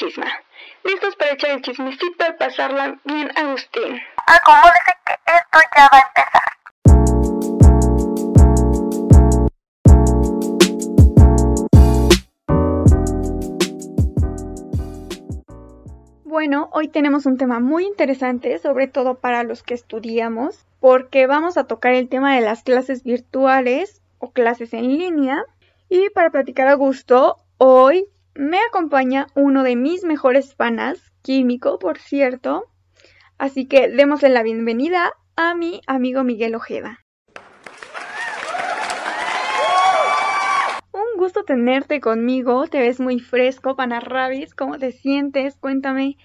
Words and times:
chisma. 0.00 0.26
¿Listos 0.82 1.14
para 1.16 1.32
echar 1.32 1.50
el 1.50 1.60
chismecito 1.60 2.24
y 2.26 2.32
pasarla 2.38 2.98
bien, 3.04 3.30
Agustín? 3.36 4.00
Acomódese 4.26 4.96
que 5.04 5.12
esto 5.26 5.58
ya 5.76 5.88
va 5.92 5.98
a 5.98 6.04
empezar. 6.08 6.40
Bueno, 16.24 16.70
hoy 16.72 16.88
tenemos 16.88 17.26
un 17.26 17.36
tema 17.36 17.60
muy 17.60 17.84
interesante, 17.84 18.58
sobre 18.58 18.86
todo 18.86 19.16
para 19.16 19.42
los 19.42 19.62
que 19.62 19.74
estudiamos, 19.74 20.64
porque 20.78 21.26
vamos 21.26 21.58
a 21.58 21.64
tocar 21.64 21.92
el 21.92 22.08
tema 22.08 22.34
de 22.34 22.40
las 22.40 22.62
clases 22.62 23.04
virtuales 23.04 24.00
o 24.18 24.30
clases 24.30 24.72
en 24.72 24.96
línea. 24.96 25.44
Y 25.90 26.08
para 26.10 26.30
platicar 26.30 26.68
a 26.68 26.74
gusto, 26.74 27.36
hoy 27.58 28.06
me 28.40 28.58
acompaña 28.58 29.26
uno 29.34 29.62
de 29.64 29.76
mis 29.76 30.02
mejores 30.02 30.54
panas, 30.54 30.98
químico, 31.20 31.78
por 31.78 31.98
cierto. 31.98 32.64
Así 33.36 33.66
que 33.66 33.88
démosle 33.88 34.30
la 34.30 34.42
bienvenida 34.42 35.12
a 35.36 35.54
mi 35.54 35.82
amigo 35.86 36.24
Miguel 36.24 36.54
Ojeda. 36.54 37.00
Un 40.92 41.18
gusto 41.18 41.44
tenerte 41.44 42.00
conmigo, 42.00 42.66
te 42.66 42.80
ves 42.80 42.98
muy 42.98 43.20
fresco, 43.20 43.76
Panarrabis, 43.76 44.54
¿cómo 44.54 44.78
te 44.78 44.92
sientes? 44.92 45.56
Cuéntame. 45.56 46.16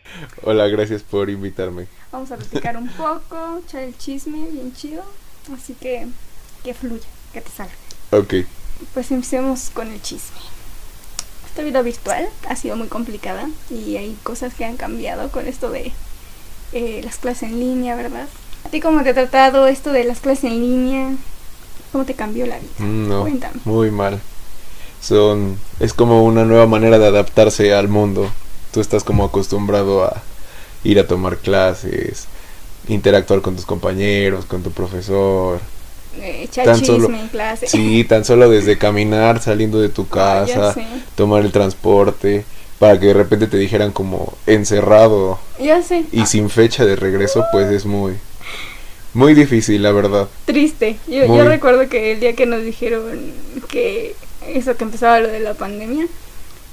Hola, 0.42 0.68
gracias 0.68 1.04
por 1.04 1.30
invitarme. 1.30 1.88
Vamos 2.14 2.32
a 2.32 2.38
platicar 2.38 2.78
un 2.78 2.88
poco, 2.88 3.60
echar 3.66 3.84
el 3.84 3.98
chisme 3.98 4.48
bien 4.52 4.72
chido, 4.72 5.04
así 5.54 5.74
que 5.74 6.08
que 6.64 6.74
fluya, 6.74 7.08
que 7.34 7.42
te 7.42 7.50
salga. 7.50 7.74
Ok. 8.12 8.36
Pues 8.94 9.12
empecemos 9.12 9.70
con 9.70 9.90
el 9.90 10.02
chisme. 10.02 10.55
Esta 11.56 11.64
vida 11.64 11.82
virtual 11.84 12.28
ha 12.50 12.58
sido 12.58 12.76
muy 12.76 12.90
complicada 12.90 13.48
y 13.70 13.96
hay 13.96 14.18
cosas 14.24 14.54
que 14.54 14.66
han 14.66 14.76
cambiado 14.76 15.30
con 15.30 15.48
esto 15.48 15.70
de 15.72 15.94
eh, 16.74 17.00
las 17.02 17.16
clases 17.16 17.44
en 17.44 17.62
línea, 17.62 17.96
¿verdad? 17.96 18.28
¿A 18.66 18.68
ti 18.70 18.82
cómo 18.82 19.02
te 19.04 19.12
ha 19.12 19.14
tratado 19.14 19.66
esto 19.66 19.94
de 19.94 20.04
las 20.04 20.20
clases 20.20 20.44
en 20.52 20.60
línea? 20.60 21.16
¿Cómo 21.94 22.04
te 22.04 22.14
cambió 22.14 22.46
la 22.46 22.60
vida? 22.60 22.72
Mm, 22.80 23.08
No, 23.08 23.22
Cuéntame. 23.22 23.54
muy 23.64 23.90
mal. 23.90 24.20
Son, 25.02 25.58
es 25.80 25.94
como 25.94 26.26
una 26.26 26.44
nueva 26.44 26.68
manera 26.68 27.00
de 27.00 27.08
adaptarse 27.08 27.74
al 27.74 27.88
mundo. 27.88 28.30
Tú 28.74 28.82
estás 28.82 29.06
como 29.06 29.24
acostumbrado 29.24 30.04
a 30.04 30.22
ir 30.84 31.00
a 31.00 31.08
tomar 31.08 31.38
clases, 31.38 32.26
interactuar 32.90 33.40
con 33.42 33.56
tus 33.56 33.66
compañeros, 33.66 34.44
con 34.44 34.62
tu 34.62 34.72
profesor. 34.72 35.62
Eh, 36.22 36.44
echar 36.44 36.66
Tan 36.66 36.80
chisme 36.80 36.96
solo- 37.00 37.18
en 37.18 37.28
clase. 37.28 37.68
Sí, 37.68 38.04
tan 38.04 38.24
solo 38.26 38.50
desde 38.50 38.78
caminar, 38.78 39.42
saliendo 39.42 39.80
de 39.80 39.90
tu 39.90 40.08
casa, 40.10 40.76
tomar 41.16 41.44
el 41.46 41.52
transporte, 41.52 42.46
para 42.80 43.00
que 43.00 43.08
de 43.08 43.14
repente 43.14 43.48
te 43.48 43.58
dijeran 43.58 43.92
como 43.92 44.34
encerrado 44.48 45.40
Ya 45.62 45.82
sé. 45.82 46.04
y 46.12 46.26
sin 46.26 46.50
fecha 46.50 46.86
de 46.86 46.96
regreso, 46.96 47.44
pues 47.52 47.72
es 47.72 47.86
muy, 47.86 48.14
muy 49.14 49.34
difícil, 49.34 49.82
la 49.84 49.92
verdad. 49.92 50.28
Triste. 50.46 50.98
Yo, 51.08 51.26
Muy. 51.28 51.38
yo 51.38 51.46
recuerdo 51.46 51.88
que 51.90 52.12
el 52.14 52.20
día 52.20 52.34
que 52.34 52.46
nos 52.46 52.64
dijeron 52.64 53.02
que 53.70 54.16
eso 54.48 54.76
que 54.76 54.84
empezaba 54.84 55.20
lo 55.22 55.28
de 55.30 55.40
la 55.40 55.54
pandemia, 55.54 56.06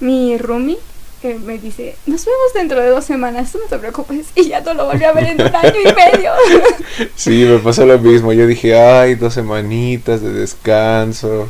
mi 0.00 0.36
roomie 0.38 0.78
que 1.22 1.38
me 1.38 1.56
dice, 1.56 1.94
nos 2.06 2.24
vemos 2.24 2.52
dentro 2.52 2.80
de 2.80 2.88
dos 2.88 3.04
semanas, 3.04 3.52
tú 3.52 3.58
no 3.58 3.66
te 3.66 3.78
preocupes. 3.78 4.26
Y 4.34 4.48
ya 4.48 4.60
no 4.60 4.74
lo 4.74 4.86
volví 4.86 5.04
a 5.04 5.12
ver 5.12 5.24
en 5.28 5.40
un 5.40 5.54
año 5.54 5.80
y 5.80 5.94
medio. 5.94 6.32
Sí, 7.14 7.46
me 7.48 7.58
pasó 7.58 7.86
lo 7.86 7.98
mismo. 7.98 8.32
Yo 8.32 8.46
dije, 8.46 8.76
ay, 8.76 9.14
dos 9.14 9.34
semanitas 9.34 10.20
de 10.20 10.32
descanso. 10.32 11.48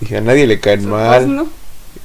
Dije, 0.00 0.16
a 0.16 0.20
nadie 0.20 0.46
le 0.46 0.58
caen 0.58 0.88
mal. 0.90 1.34
no, 1.34 1.48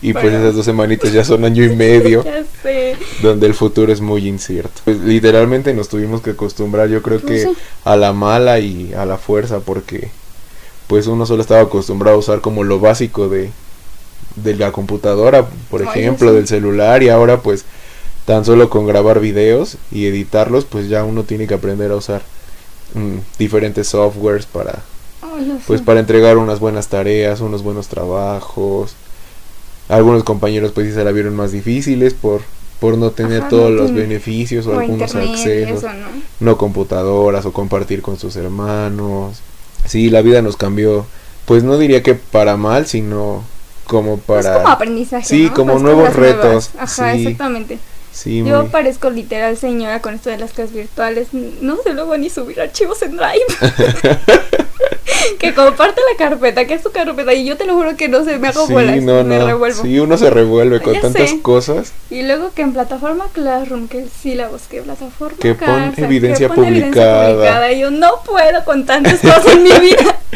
Y 0.02 0.14
pues 0.14 0.26
esas 0.26 0.56
dos 0.56 0.64
semanitas 0.64 1.12
ya 1.12 1.24
son 1.24 1.44
año 1.44 1.64
y 1.64 1.76
medio, 1.76 2.24
ya 2.26 2.44
sé. 2.62 2.96
donde 3.24 3.48
el 3.48 3.56
futuro 3.56 3.92
es 3.92 4.00
muy 4.00 4.28
incierto. 4.28 4.82
Pues, 4.86 5.00
literalmente 5.00 5.74
nos 5.74 5.90
tuvimos 5.90 6.22
que 6.22 6.32
acostumbrar, 6.32 6.88
yo 6.88 7.02
creo 7.02 7.20
que 7.22 7.50
a 7.84 7.96
la 7.96 8.14
mala 8.14 8.60
y 8.60 8.94
a 8.94 9.06
la 9.06 9.18
fuerza, 9.18 9.60
porque 9.60 10.12
pues 10.86 11.08
uno 11.08 11.26
solo 11.26 11.42
estaba 11.42 11.62
acostumbrado 11.62 12.18
a 12.18 12.20
usar 12.20 12.42
como 12.42 12.64
lo 12.64 12.80
básico 12.80 13.28
de, 13.28 13.50
de 14.36 14.56
la 14.56 14.72
computadora, 14.72 15.48
por 15.70 15.82
ejemplo, 15.82 16.30
sí. 16.30 16.36
del 16.36 16.48
celular, 16.48 17.04
y 17.04 17.10
ahora 17.10 17.42
pues 17.42 17.66
tan 18.26 18.46
solo 18.46 18.70
con 18.70 18.86
grabar 18.86 19.20
videos 19.20 19.78
y 19.92 20.06
editarlos, 20.06 20.66
pues 20.66 20.90
ya 20.90 21.04
uno 21.04 21.24
tiene 21.24 21.48
que 21.48 21.54
aprender 21.54 21.92
a 21.92 21.96
usar 21.96 22.22
mm, 22.94 23.18
diferentes 23.38 23.88
softwares 23.88 24.46
para 24.46 24.80
Ay, 25.22 25.60
pues 25.68 25.82
para 25.82 26.00
entregar 26.00 26.38
unas 26.38 26.60
buenas 26.60 26.88
tareas, 26.88 27.42
unos 27.42 27.64
buenos 27.64 27.88
trabajos. 27.88 28.96
Algunos 29.90 30.24
compañeros 30.24 30.72
pues 30.72 30.88
sí 30.88 30.94
se 30.94 31.04
la 31.04 31.12
vieron 31.12 31.36
más 31.36 31.52
difíciles 31.52 32.14
por 32.14 32.42
por 32.80 32.98
no 32.98 33.12
tener 33.12 33.42
Ajá, 33.42 33.50
todos 33.50 33.70
no 33.70 33.78
los 33.78 33.94
beneficios 33.94 34.66
o 34.66 34.80
algunos 34.80 35.14
internet 35.14 35.36
accesos, 35.36 35.78
eso, 35.84 35.94
¿no? 35.94 36.08
no 36.40 36.58
computadoras 36.58 37.46
o 37.46 37.54
compartir 37.54 38.02
con 38.02 38.18
sus 38.18 38.36
hermanos. 38.36 39.40
Sí, 39.86 40.10
la 40.10 40.24
vida 40.24 40.42
nos 40.42 40.58
cambió, 40.58 41.06
pues 41.46 41.64
no 41.64 41.78
diría 41.78 42.02
que 42.02 42.16
para 42.16 42.58
mal, 42.58 42.88
sino 42.88 43.44
como 43.92 44.18
para 44.18 44.54
como 44.54 44.68
aprendizaje, 44.70 45.26
Sí, 45.28 45.48
¿no? 45.50 45.54
como 45.54 45.72
Pues 45.74 45.84
nuevos 45.84 46.06
cosas 46.10 46.18
nuevas. 46.18 46.42
retos, 46.44 46.70
Ajá, 46.80 47.14
sí. 47.14 47.20
exactamente. 47.24 47.78
Sí, 48.12 48.44
Yo 48.44 48.62
muy- 48.62 48.70
parezco 48.70 49.10
literal 49.10 49.58
señora 49.58 50.02
con 50.02 50.14
esto 50.16 50.30
de 50.30 50.38
las 50.38 50.52
clases 50.52 50.74
virtuales. 50.76 51.28
No 51.34 51.78
sé 51.84 51.94
luego 51.94 52.18
ni 52.18 52.30
subir 52.30 52.60
archivos 52.62 53.02
en 53.02 53.18
Drive. 53.18 53.46
que 55.40 55.54
comparte 55.54 56.02
la 56.12 56.18
carpeta, 56.18 56.66
que 56.66 56.74
es 56.74 56.84
tu 56.84 56.92
carpeta. 56.92 57.34
Y 57.34 57.46
yo 57.46 57.58
te 57.58 57.66
lo 57.66 57.76
juro 57.76 57.96
que 57.96 58.08
no 58.08 58.24
sé, 58.24 58.38
me 58.40 58.48
hago 58.50 58.66
sí, 58.68 58.74
bolas, 58.74 59.02
no, 59.02 59.24
me 59.24 59.38
no. 59.40 59.46
revuelvo. 59.48 59.82
Sí, 59.84 60.00
uno 60.00 60.18
se 60.18 60.30
revuelve 60.30 60.82
con 60.82 60.94
Ya 60.94 61.02
tantas 61.02 61.30
sé. 61.30 61.42
cosas. 61.42 61.94
Y 62.10 62.24
luego 62.24 62.52
que 62.54 62.62
en 62.64 62.74
plataforma 62.74 63.28
Classroom, 63.34 63.88
que 63.88 64.06
sílabos, 64.08 64.64
que 64.64 64.82
plataforma 64.82 65.38
Que 65.40 65.54
pon 65.56 65.92
casa, 65.92 66.02
evidencia 66.06 66.48
que 66.50 66.54
pon 66.54 66.66
evidencia 66.66 66.92
publicada. 67.04 67.34
publicada. 67.36 67.72
Y 67.72 67.80
yo 67.80 67.92
no 67.92 68.12
puedo 68.26 68.64
con 68.66 68.86
tantas 68.86 69.20
cosas 69.20 69.46
en 69.48 69.64
mi 69.64 69.72
vida. 69.80 70.18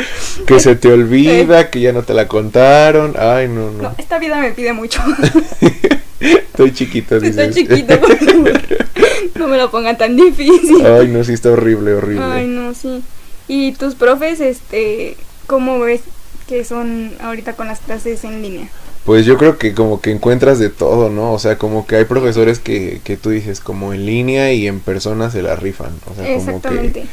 Que 0.45 0.59
se 0.59 0.75
te 0.75 0.91
olvida, 0.91 1.69
que 1.69 1.79
ya 1.79 1.93
no 1.93 2.03
te 2.03 2.13
la 2.13 2.27
contaron. 2.27 3.15
Ay, 3.17 3.47
no, 3.47 3.71
no. 3.71 3.83
No, 3.83 3.95
esta 3.97 4.19
vida 4.19 4.35
me 4.37 4.51
pide 4.51 4.73
mucho. 4.73 5.01
Estoy 6.25 6.73
chiquito, 6.73 7.15
Estoy 7.15 7.31
dices. 7.31 7.55
chiquito, 7.55 7.99
por 7.99 8.17
favor. 8.17 8.61
No 9.35 9.47
me 9.47 9.57
lo 9.57 9.69
pongan 9.69 9.97
tan 9.97 10.15
difícil. 10.15 10.85
Ay, 10.85 11.07
no, 11.07 11.23
sí 11.23 11.33
está 11.33 11.51
horrible, 11.51 11.93
horrible. 11.93 12.23
Ay, 12.23 12.47
no, 12.47 12.73
sí. 12.73 13.03
¿Y 13.47 13.73
tus 13.73 13.95
profes, 13.95 14.39
este, 14.39 15.17
cómo 15.45 15.79
ves 15.79 16.01
que 16.47 16.63
son 16.63 17.11
ahorita 17.19 17.53
con 17.53 17.67
las 17.67 17.79
clases 17.79 18.23
en 18.23 18.41
línea? 18.41 18.69
Pues 19.03 19.25
yo 19.25 19.37
creo 19.37 19.57
que 19.57 19.73
como 19.73 19.99
que 20.01 20.11
encuentras 20.11 20.57
de 20.57 20.69
todo, 20.69 21.09
¿no? 21.09 21.33
O 21.33 21.39
sea, 21.39 21.57
como 21.57 21.85
que 21.85 21.97
hay 21.97 22.05
profesores 22.05 22.59
que, 22.59 23.01
que 23.03 23.17
tú 23.17 23.29
dices 23.29 23.59
como 23.59 23.93
en 23.93 24.05
línea 24.05 24.53
y 24.53 24.67
en 24.67 24.79
persona 24.79 25.29
se 25.29 25.41
la 25.41 25.55
rifan. 25.55 25.91
O 26.09 26.15
sea, 26.15 26.37
como 26.37 26.61
que 26.61 27.05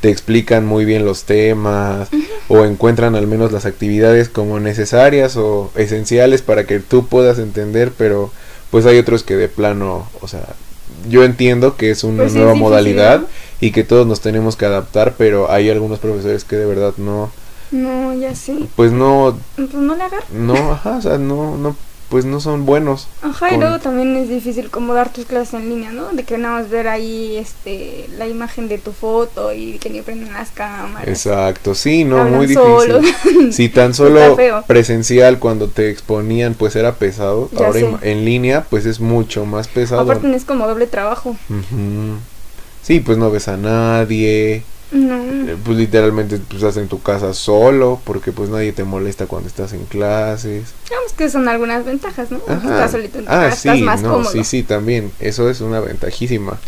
te 0.00 0.10
explican 0.10 0.66
muy 0.66 0.84
bien 0.84 1.04
los 1.04 1.24
temas 1.24 2.08
o 2.48 2.64
encuentran 2.64 3.14
al 3.14 3.26
menos 3.26 3.50
las 3.50 3.66
actividades 3.66 4.28
como 4.28 4.60
necesarias 4.60 5.36
o 5.36 5.72
esenciales 5.74 6.42
para 6.42 6.64
que 6.64 6.80
tú 6.80 7.06
puedas 7.06 7.38
entender, 7.38 7.92
pero 7.96 8.30
pues 8.70 8.86
hay 8.86 8.98
otros 8.98 9.22
que 9.22 9.36
de 9.36 9.48
plano, 9.48 10.08
o 10.20 10.28
sea, 10.28 10.44
yo 11.08 11.24
entiendo 11.24 11.76
que 11.76 11.90
es 11.90 12.04
una 12.04 12.22
Pues 12.24 12.32
sí, 12.32 12.38
nueva 12.38 12.54
modalidad 12.54 13.22
y 13.60 13.70
que 13.72 13.84
todos 13.84 14.06
nos 14.06 14.20
tenemos 14.20 14.56
que 14.56 14.66
adaptar, 14.66 15.14
pero 15.18 15.50
hay 15.50 15.70
algunos 15.70 15.98
profesores 15.98 16.44
que 16.44 16.56
de 16.56 16.66
verdad 16.66 16.94
no, 16.96 17.30
No, 17.70 18.14
ya 18.14 18.34
sé. 18.34 18.56
pues 18.76 18.92
no, 18.92 19.38
Pues 19.56 19.72
no 19.74 19.94
le 19.96 20.02
agarro. 20.02 20.24
no, 20.32 20.72
ajá, 20.72 20.96
o 20.96 21.02
sea, 21.02 21.18
no, 21.18 21.56
no, 21.56 21.76
pues 22.08 22.24
no 22.24 22.40
son 22.40 22.64
buenos. 22.64 23.06
Ajá, 23.22 23.52
y 23.54 23.58
luego 23.58 23.78
también 23.80 24.16
es 24.16 24.28
difícil 24.28 24.70
como 24.70 24.94
dar 24.94 25.12
tus 25.12 25.26
clases 25.26 25.54
en 25.54 25.68
línea, 25.68 25.92
¿no? 25.92 26.08
De 26.10 26.24
que 26.24 26.38
nada 26.38 26.58
más 26.60 26.70
ver 26.70 26.88
ahí 26.88 27.36
este 27.36 28.08
la 28.16 28.26
imagen 28.26 28.68
de 28.68 28.78
tu 28.78 28.92
foto 28.92 29.52
y 29.52 29.78
que 29.78 29.90
ni 29.90 30.00
prenden 30.00 30.32
las 30.32 30.50
cámaras. 30.50 31.06
Exacto, 31.06 31.74
sí, 31.74 32.04
no, 32.04 32.18
Hablan 32.20 32.34
muy 32.36 32.46
difícil. 32.46 33.52
Si 33.52 33.68
tan 33.68 33.90
Está 33.90 34.04
solo 34.04 34.64
presencial 34.66 35.38
cuando 35.38 35.68
te 35.68 35.90
exponían 35.90 36.54
pues 36.54 36.76
era 36.76 36.94
pesado, 36.94 37.50
Ya 37.52 37.66
ahora 37.66 37.80
sé. 37.80 37.88
en 38.02 38.24
línea 38.24 38.64
pues 38.68 38.86
es 38.86 39.00
mucho 39.00 39.44
más 39.44 39.68
pesado. 39.68 40.00
Aparte 40.02 40.34
es 40.34 40.44
como 40.44 40.66
doble 40.66 40.86
trabajo. 40.86 41.30
Ujú. 41.50 42.16
Sí, 42.82 43.00
pues 43.00 43.18
no 43.18 43.30
ves 43.30 43.48
a 43.48 43.56
nadie, 43.58 44.62
No. 44.90 45.16
eh, 45.22 45.56
pues 45.64 45.76
literalmente 45.76 46.38
pues 46.38 46.62
estás 46.62 46.78
en 46.78 46.88
tu 46.88 47.02
casa 47.02 47.34
solo 47.34 48.00
porque 48.04 48.32
pues 48.32 48.48
nadie 48.48 48.72
te 48.72 48.84
molesta 48.84 49.26
cuando 49.26 49.48
estás 49.48 49.72
en 49.74 49.84
clases. 49.84 50.72
Digamos 50.88 51.12
que 51.12 51.28
son 51.28 51.46
algunas 51.48 51.84
ventajas, 51.84 52.30
¿no? 52.30 52.38
Estás 52.38 52.92
solito 52.92 53.18
en 53.18 53.24
tu 53.26 53.30
Ah, 53.30 53.44
casa, 53.50 53.54
estás 53.54 53.76
sí, 53.76 53.82
más 53.82 54.02
no, 54.02 54.12
cómodo. 54.14 54.30
sí, 54.32 54.44
sí, 54.44 54.62
también, 54.62 55.12
eso 55.20 55.50
es 55.50 55.60
una 55.60 55.80
ventajísima. 55.80 56.52
Carlos 56.52 56.62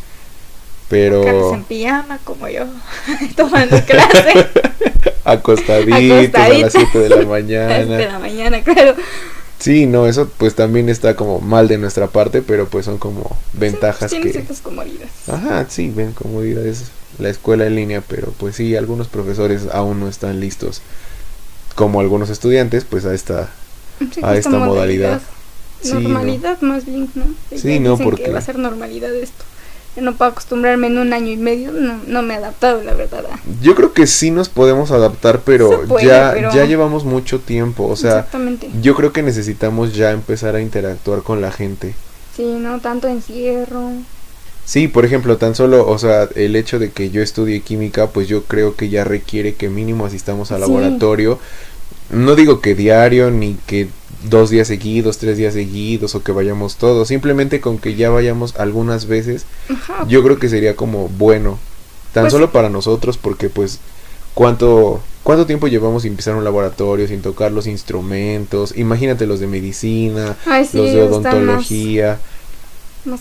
Pero 0.89 1.55
en 1.55 1.65
pijama 1.65 2.19
como 2.25 2.49
yo, 2.49 2.65
tomando 3.37 3.77
clase 3.85 4.49
acostaditos 5.25 6.35
a 6.35 6.49
las 6.49 6.65
Acostadito. 6.65 6.71
7 6.71 6.99
de 6.99 7.09
la 7.09 7.17
de 7.21 7.27
mañana. 7.27 7.79
la 7.99 8.19
mañana, 8.19 8.61
claro. 8.63 8.95
Sí, 9.61 9.87
no, 9.87 10.07
eso 10.07 10.29
pues 10.39 10.55
también 10.55 10.89
está 10.89 11.15
como 11.17 11.41
mal 11.41 11.69
de 11.69 11.79
nuestra 11.79 12.07
parte, 12.09 12.43
pero 12.43 12.67
pues 12.67 12.87
son 12.87 12.99
como 12.99 13.37
ventajas 13.53 14.11
Tiene 14.11 14.27
que... 14.27 14.33
ciertas 14.33 14.61
comodidades. 14.61 15.11
Ajá, 15.29 15.67
sí, 15.69 15.93
ven 15.95 16.13
comodidades 16.13 16.91
la 17.21 17.29
escuela 17.31 17.67
en 17.67 17.77
línea, 17.77 18.03
pero 18.07 18.33
pues 18.39 18.57
sí, 18.57 18.77
algunos 18.77 19.09
profesores 19.09 19.63
aún 19.73 20.01
no 20.01 20.09
están 20.09 20.41
listos, 20.41 20.83
como 21.75 22.01
algunos 22.01 22.31
estudiantes, 22.31 22.85
pues 22.85 23.05
a 23.05 23.15
esta, 23.15 23.49
Sí, 24.13 24.21
a 24.23 24.35
esta 24.37 24.51
modalidad. 24.51 25.21
Sí, 25.83 25.95
no. 25.95 26.01
normalidad 26.01 26.61
más 26.61 26.85
bien, 26.85 27.09
¿no? 27.15 27.25
Sí, 27.57 27.75
Ya 27.75 27.81
no, 27.81 27.97
porque- 27.99 28.25
que 28.25 28.31
va 28.33 28.39
a 28.39 28.43
ser 28.43 28.59
normalidad 28.59 29.15
esto. 29.15 29.45
Yo 29.97 30.03
no 30.03 30.15
puedo 30.15 30.31
acostumbrarme 30.31 30.87
en 30.87 30.99
un 30.99 31.13
año 31.13 31.33
y 31.33 31.37
medio, 31.37 31.73
no, 31.73 31.99
no 32.07 32.23
me 32.23 32.35
he 32.35 32.37
adaptado, 32.37 32.83
la 32.85 32.95
verdad. 32.95 33.25
Yo 33.61 33.75
creo 33.75 33.93
que 33.93 34.07
sí 34.07 34.31
nos 34.31 34.49
podemos 34.49 34.93
adaptar, 34.93 35.41
pero 35.41 35.83
puede, 35.89 36.07
ya, 36.07 36.31
pero- 36.33 36.53
ya 36.55 36.65
llevamos 36.65 37.05
mucho 37.05 37.41
tiempo. 37.41 37.87
O 37.89 37.97
sea, 37.97 38.29
yo 38.81 38.95
creo 38.95 39.13
que 39.13 39.23
necesitamos 39.23 39.95
ya 39.95 40.13
empezar 40.13 40.55
a 40.55 40.61
interactuar 40.61 41.23
con 41.23 41.41
la 41.41 41.51
gente. 41.51 41.95
Sí, 42.37 42.45
no 42.45 42.79
tanto 42.79 43.09
encierro. 43.09 43.91
Sí, 44.71 44.87
por 44.87 45.05
ejemplo, 45.05 45.37
tan 45.37 45.57
solo, 45.57 45.89
o 45.89 45.99
sea, 45.99 46.29
el 46.37 46.55
hecho 46.55 46.79
de 46.79 46.93
que 46.93 47.11
yo 47.11 47.23
estudie 47.23 47.61
química, 47.61 48.07
pues 48.11 48.29
yo 48.29 48.45
creo 48.45 48.77
que 48.77 48.89
ya 48.89 49.03
requiere 49.03 49.55
que 49.57 49.69
mínimo 49.69 50.07
asistamos 50.07 50.53
al 50.53 50.59
Sí. 50.59 50.69
laboratorio. 50.69 51.41
No 52.11 52.37
digo 52.37 52.61
que 52.61 52.77
diario, 52.77 53.33
ni 53.33 53.57
que 53.67 53.89
dos 54.29 54.49
días 54.49 54.69
seguidos, 54.69 55.19
tres 55.19 55.37
días 55.39 55.55
seguidos, 55.55 56.15
o 56.15 56.23
que 56.23 56.31
vayamos 56.31 56.77
todos. 56.77 57.09
Simplemente 57.09 57.61
con 57.61 57.79
que 57.79 57.97
ya 57.97 58.11
vayamos 58.11 58.55
algunas 58.61 59.07
veces, 59.07 59.45
Ajá. 59.69 60.07
yo 60.09 60.23
creo 60.23 60.39
que 60.39 60.49
sería 60.49 60.77
como 60.77 61.09
bueno. 61.09 61.59
Tan 62.15 62.25
Pues- 62.25 62.33
solo 62.33 62.53
para 62.53 62.69
nosotros, 62.71 63.19
porque 63.19 63.49
pues, 63.49 63.81
¿cuánto, 64.35 65.01
¿cuánto 65.25 65.47
tiempo 65.47 65.67
llevamos 65.67 66.03
sin 66.05 66.15
pisar 66.15 66.37
un 66.37 66.45
laboratorio, 66.45 67.09
sin 67.09 67.23
tocar 67.23 67.51
los 67.51 67.67
instrumentos? 67.67 68.77
Imagínate 68.77 69.27
los 69.27 69.41
de 69.41 69.49
medicina, 69.49 70.37
Ay, 70.47 70.65
sí, 70.65 70.77
los 70.79 70.93
de 70.93 71.03
odontología. 71.03 72.21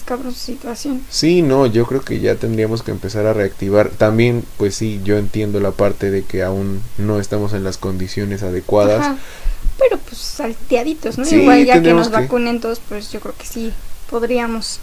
Cabrón 0.05 0.33
su 0.33 0.39
situación. 0.39 1.01
Sí, 1.09 1.41
no, 1.41 1.65
yo 1.65 1.85
creo 1.85 2.01
que 2.01 2.19
ya 2.19 2.35
tendríamos 2.35 2.83
que 2.83 2.91
empezar 2.91 3.25
a 3.25 3.33
reactivar. 3.33 3.89
También, 3.89 4.43
pues 4.57 4.75
sí, 4.75 5.01
yo 5.03 5.17
entiendo 5.17 5.59
la 5.59 5.71
parte 5.71 6.11
de 6.11 6.23
que 6.23 6.43
aún 6.43 6.81
no 6.97 7.19
estamos 7.19 7.53
en 7.53 7.63
las 7.63 7.77
condiciones 7.77 8.43
adecuadas. 8.43 9.01
Ajá. 9.01 9.17
Pero 9.77 9.97
pues 9.97 10.17
salteaditos, 10.19 11.17
¿no? 11.17 11.25
Sí, 11.25 11.37
Igual 11.37 11.65
ya 11.65 11.81
que 11.81 11.93
nos 11.93 12.11
vacunen 12.11 12.59
todos, 12.59 12.81
pues 12.87 13.11
yo 13.11 13.19
creo 13.21 13.33
que 13.37 13.45
sí 13.45 13.71
podríamos 14.09 14.79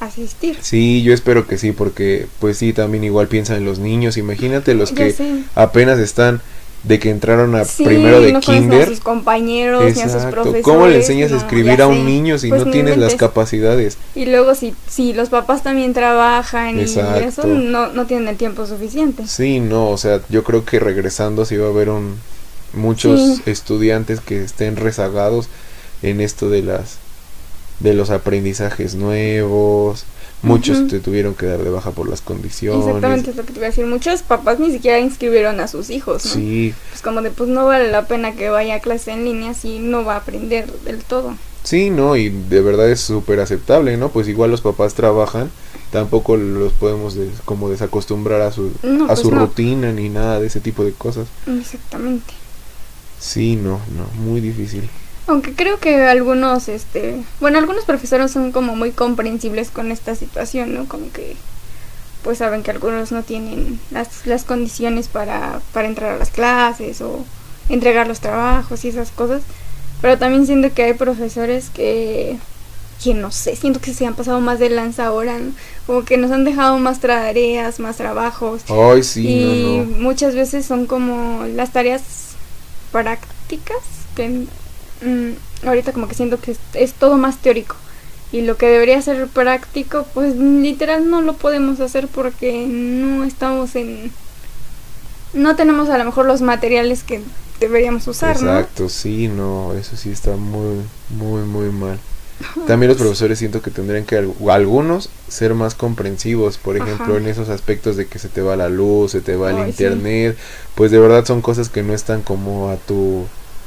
asistir. 0.00 0.56
Sí, 0.60 1.02
yo 1.02 1.12
espero 1.12 1.46
que 1.46 1.58
sí, 1.58 1.72
porque 1.72 2.26
pues 2.38 2.58
sí, 2.58 2.72
también 2.72 3.04
igual 3.04 3.28
piensan 3.28 3.56
en 3.58 3.64
los 3.64 3.78
niños. 3.78 4.16
Imagínate 4.16 4.74
los 4.74 4.90
Ya 4.90 4.96
que 4.96 5.12
sé. 5.12 5.42
apenas 5.54 5.98
están 5.98 6.40
de 6.86 6.98
que 7.00 7.10
entraron 7.10 7.54
a 7.56 7.64
Sí, 7.64 7.84
primero 7.84 8.20
de 8.20 8.32
no 8.32 8.40
kinder. 8.40 8.82
a 8.84 8.86
sus 8.86 9.00
compañeros 9.00 9.82
ni 9.84 9.90
a 9.90 9.94
sus 9.94 10.02
Exacto. 10.14 10.30
profesores. 10.30 10.62
¿Cómo 10.64 10.86
le 10.86 10.96
enseñas 10.96 11.32
a 11.32 11.36
escribir 11.36 11.82
a 11.82 11.88
un 11.88 11.96
sé. 11.96 12.02
niño 12.04 12.38
si 12.38 12.48
Pues 12.48 12.60
no 12.60 12.66
no 12.66 12.70
tienes 12.72 12.96
las 12.96 13.16
capacidades? 13.16 13.98
Y 14.14 14.26
luego 14.26 14.54
si, 14.54 14.72
si 14.88 15.12
los 15.12 15.28
papás 15.28 15.62
también 15.64 15.92
trabajan 15.94 16.78
y 16.78 16.82
Exacto. 16.82 17.20
eso 17.20 17.46
no, 17.46 17.88
no 17.88 18.06
tienen 18.06 18.28
el 18.28 18.36
tiempo 18.36 18.66
suficiente. 18.66 19.26
Sí, 19.26 19.58
no, 19.58 19.90
o 19.90 19.96
sea, 19.98 20.20
yo 20.28 20.44
creo 20.44 20.64
que 20.64 20.78
regresando 20.78 21.44
sí 21.44 21.56
va 21.56 21.66
a 21.66 21.70
haber 21.70 21.88
un 21.90 22.14
muchos 22.72 23.20
Sí. 23.38 23.42
estudiantes 23.46 24.20
que 24.20 24.42
estén 24.44 24.76
rezagados 24.76 25.48
en 26.02 26.20
esto 26.20 26.50
de 26.50 26.62
las 26.62 26.98
de 27.80 27.94
los 27.94 28.10
aprendizajes 28.10 28.94
nuevos. 28.94 30.04
Muchos 30.46 30.78
Ujú. 30.78 30.88
te 30.88 31.00
tuvieron 31.00 31.34
que 31.34 31.46
dar 31.46 31.62
de 31.62 31.70
baja 31.70 31.90
por 31.90 32.08
las 32.08 32.20
condiciones. 32.20 32.86
Exactamente 32.86 33.30
es 33.30 33.36
lo 33.36 33.44
que 33.44 33.52
te 33.52 33.58
iba 33.58 33.66
a 33.66 33.70
decir. 33.70 33.86
Muchos 33.86 34.22
papás 34.22 34.58
ni 34.60 34.70
siquiera 34.70 34.98
inscribieron 35.00 35.58
a 35.60 35.68
sus 35.68 35.90
hijos, 35.90 36.24
¿no? 36.24 36.32
Sí, 36.32 36.72
Pues 36.90 37.02
como 37.02 37.20
de, 37.22 37.30
pues 37.30 37.48
no 37.50 37.66
vale 37.66 37.90
la 37.90 38.06
pena 38.06 38.32
que 38.36 38.48
vaya 38.48 38.76
a 38.76 38.80
clase 38.80 39.10
en 39.12 39.24
línea 39.24 39.54
si 39.54 39.78
no 39.80 40.04
va 40.04 40.14
a 40.14 40.18
aprender 40.18 40.70
del 40.84 41.02
todo. 41.02 41.34
sí, 41.64 41.90
no, 41.90 42.14
y 42.16 42.28
de 42.28 42.60
verdad 42.60 42.88
es 42.90 43.00
súper 43.00 43.40
aceptable, 43.40 43.96
¿no? 43.96 44.08
Pues 44.10 44.28
igual 44.28 44.50
los 44.52 44.60
papás 44.60 44.94
trabajan, 44.94 45.50
tampoco 45.90 46.36
los 46.36 46.72
podemos 46.74 47.14
des- 47.16 47.40
como 47.44 47.68
desacostumbrar 47.68 48.40
a 48.42 48.52
su 48.52 48.70
No, 48.84 49.04
a 49.04 49.08
pues 49.08 49.20
su 49.20 49.32
no. 49.32 49.40
rutina 49.40 49.90
ni 49.92 50.08
nada 50.08 50.38
de 50.38 50.46
ese 50.46 50.60
tipo 50.60 50.84
de 50.84 50.92
cosas. 50.92 51.26
Exactamente. 51.60 52.32
Sí, 53.18 53.56
no, 53.56 53.80
no, 53.96 54.22
muy 54.22 54.40
difícil. 54.40 54.88
Aunque 55.26 55.54
creo 55.54 55.78
que 55.78 56.04
algunos, 56.04 56.68
este, 56.68 57.22
bueno, 57.40 57.58
algunos 57.58 57.84
profesores 57.84 58.30
son 58.30 58.52
como 58.52 58.76
muy 58.76 58.92
comprensibles 58.92 59.70
con 59.70 59.90
esta 59.90 60.14
situación, 60.14 60.72
¿no? 60.72 60.86
Como 60.86 61.10
que, 61.10 61.36
pues 62.22 62.38
saben 62.38 62.62
que 62.62 62.70
algunos 62.70 63.10
no 63.10 63.22
tienen 63.22 63.80
las, 63.90 64.26
las 64.26 64.44
condiciones 64.44 65.08
para, 65.08 65.60
para 65.72 65.88
entrar 65.88 66.12
a 66.12 66.18
las 66.18 66.30
clases 66.30 67.00
o 67.00 67.24
entregar 67.68 68.06
los 68.06 68.20
trabajos 68.20 68.84
y 68.84 68.88
esas 68.88 69.10
cosas. 69.10 69.42
Pero 70.00 70.18
también 70.18 70.46
siento 70.46 70.72
que 70.72 70.84
hay 70.84 70.94
profesores 70.94 71.70
que, 71.70 72.38
que 73.02 73.14
no 73.14 73.30
sé, 73.30 73.56
siento 73.56 73.80
que 73.80 73.94
se 73.94 74.06
han 74.06 74.14
pasado 74.14 74.40
más 74.40 74.58
de 74.58 74.70
lanza 74.70 75.06
ahora, 75.06 75.38
¿no? 75.38 75.52
Como 75.86 76.04
que 76.04 76.18
nos 76.18 76.30
han 76.30 76.44
dejado 76.44 76.78
más 76.78 77.00
tareas, 77.00 77.80
más 77.80 77.96
trabajos. 77.96 78.62
Ay, 78.68 79.02
sí, 79.02 79.26
y 79.26 79.78
no, 79.78 79.84
no. 79.84 79.98
muchas 79.98 80.34
veces 80.34 80.66
son 80.66 80.86
como 80.86 81.44
las 81.46 81.72
tareas 81.72 82.02
prácticas 82.92 83.78
que 84.14 84.46
mm, 85.02 85.66
ahorita 85.66 85.92
como 85.92 86.08
que 86.08 86.14
siento 86.14 86.40
que 86.40 86.52
es, 86.52 86.58
es 86.74 86.92
todo 86.94 87.16
más 87.16 87.38
teórico 87.38 87.76
y 88.32 88.42
lo 88.42 88.56
que 88.56 88.66
debería 88.66 89.00
ser 89.02 89.26
práctico 89.28 90.06
pues 90.14 90.34
literal 90.36 91.08
no 91.10 91.22
lo 91.22 91.34
podemos 91.34 91.80
hacer 91.80 92.08
porque 92.08 92.66
no 92.66 93.24
estamos 93.24 93.76
en 93.76 94.10
no 95.34 95.56
tenemos 95.56 95.88
a 95.90 95.98
lo 95.98 96.04
mejor 96.04 96.26
los 96.26 96.40
materiales 96.42 97.02
que 97.02 97.20
deberíamos 97.60 98.06
usar 98.06 98.36
Exacto, 98.36 98.88
sí, 98.88 99.28
no, 99.28 99.72
eso 99.74 99.96
sí 99.96 100.10
está 100.10 100.36
muy, 100.36 100.82
muy, 101.10 101.42
muy 101.42 101.70
mal. 101.70 101.98
También 102.66 102.88
los 102.90 102.98
profesores 102.98 103.38
siento 103.38 103.62
que 103.62 103.70
tendrían 103.70 104.04
que 104.04 104.16
al- 104.18 104.34
algunos 104.50 105.08
ser 105.28 105.54
más 105.54 105.74
comprensivos, 105.74 106.58
por 106.58 106.76
ejemplo, 106.76 107.14
Ajá. 107.14 107.16
en 107.22 107.28
esos 107.28 107.48
aspectos 107.48 107.96
de 107.96 108.06
que 108.08 108.18
se 108.18 108.28
te 108.28 108.42
va 108.42 108.56
la 108.56 108.68
luz, 108.68 109.12
se 109.12 109.22
te 109.22 109.36
va 109.36 109.50
el 109.50 109.56
Ay, 109.56 109.72
sí. 109.72 109.84
internet, 109.84 110.36
pues 110.74 110.90
de 110.90 110.98
verdad 110.98 111.24
son 111.24 111.40
cosas 111.40 111.70
que 111.70 111.82
no 111.82 111.94
están 111.94 112.20
como 112.22 112.68
a 112.68 112.76
tu 112.76 113.26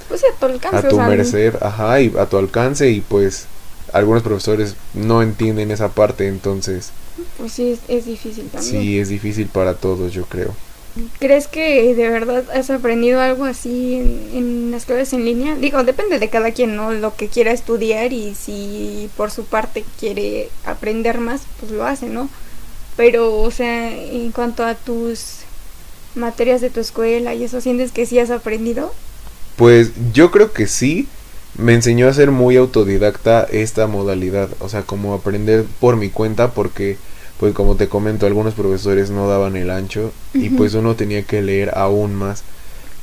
pues 0.09 0.23
a 0.23 0.37
tu 0.37 0.45
alcance 0.47 0.77
a 0.77 0.79
o 0.81 0.89
tu 0.89 0.95
sea, 0.97 1.07
merced, 1.07 1.55
ajá, 1.61 2.01
y 2.01 2.13
a 2.17 2.25
tu 2.25 2.37
alcance 2.37 2.89
y 2.89 2.99
pues 2.99 3.45
algunos 3.93 4.21
profesores 4.23 4.75
no 4.93 5.21
entienden 5.21 5.71
esa 5.71 5.89
parte, 5.89 6.27
entonces 6.27 6.91
pues 7.37 7.53
sí 7.53 7.71
es, 7.71 7.79
es 7.87 8.05
difícil 8.05 8.49
también 8.49 8.71
sí 8.71 8.99
es 8.99 9.07
difícil 9.09 9.47
para 9.47 9.75
todos, 9.75 10.13
yo 10.13 10.25
creo. 10.25 10.53
¿Crees 11.19 11.47
que 11.47 11.93
de 11.93 12.09
verdad 12.09 12.43
has 12.53 12.69
aprendido 12.71 13.21
algo 13.21 13.45
así 13.45 13.95
en, 13.95 14.29
en 14.33 14.71
las 14.71 14.85
clases 14.85 15.13
en 15.13 15.23
línea? 15.23 15.55
Digo, 15.55 15.83
depende 15.83 16.19
de 16.19 16.29
cada 16.29 16.51
quien, 16.51 16.75
¿no? 16.75 16.91
Lo 16.91 17.15
que 17.15 17.27
quiera 17.27 17.51
estudiar 17.51 18.11
y 18.11 18.33
si 18.35 19.09
por 19.15 19.31
su 19.31 19.45
parte 19.45 19.85
quiere 19.99 20.49
aprender 20.65 21.19
más, 21.19 21.41
pues 21.59 21.71
lo 21.71 21.85
hace, 21.85 22.07
¿no? 22.07 22.27
Pero, 22.97 23.39
o 23.39 23.51
sea, 23.51 23.91
en 23.91 24.31
cuanto 24.31 24.65
a 24.65 24.75
tus 24.75 25.41
materias 26.15 26.59
de 26.59 26.69
tu 26.69 26.79
escuela 26.79 27.33
y 27.33 27.43
eso, 27.43 27.61
¿sientes 27.61 27.91
que 27.91 28.05
sí 28.05 28.19
has 28.19 28.31
aprendido? 28.31 28.91
Pues 29.59 29.91
yo 30.13 30.31
creo 30.31 30.53
que 30.53 30.67
sí. 30.67 31.07
Me 31.57 31.73
enseñó 31.73 32.07
a 32.07 32.13
ser 32.13 32.31
muy 32.31 32.55
autodidacta 32.55 33.43
esta 33.43 33.87
modalidad, 33.87 34.47
o 34.59 34.69
sea, 34.69 34.83
como 34.83 35.13
aprender 35.13 35.65
por 35.81 35.97
mi 35.97 36.09
cuenta 36.09 36.51
porque 36.51 36.95
pues 37.37 37.53
como 37.53 37.75
te 37.75 37.89
comento, 37.89 38.25
algunos 38.25 38.53
profesores 38.53 39.09
no 39.09 39.27
daban 39.27 39.57
el 39.57 39.69
ancho 39.69 40.13
y 40.33 40.49
pues 40.51 40.73
uno 40.75 40.95
tenía 40.95 41.23
que 41.23 41.41
leer 41.41 41.71
aún 41.75 42.15
más. 42.15 42.43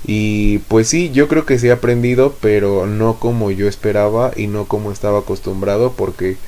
Y 0.07 0.59
pues 0.69 0.89
sí, 0.89 1.11
yo 1.11 1.29
creo 1.29 1.45
que 1.45 1.59
sí 1.59 1.67
he 1.67 1.73
aprendido, 1.73 2.35
pero 2.41 2.87
no 2.87 3.19
como 3.19 3.51
yo 3.51 3.69
esperaba 3.69 4.31
y 4.35 4.47
no 4.47 4.65
como 4.65 4.91
estaba 4.91 5.19
acostumbrado 5.19 5.93
porque 5.93 6.39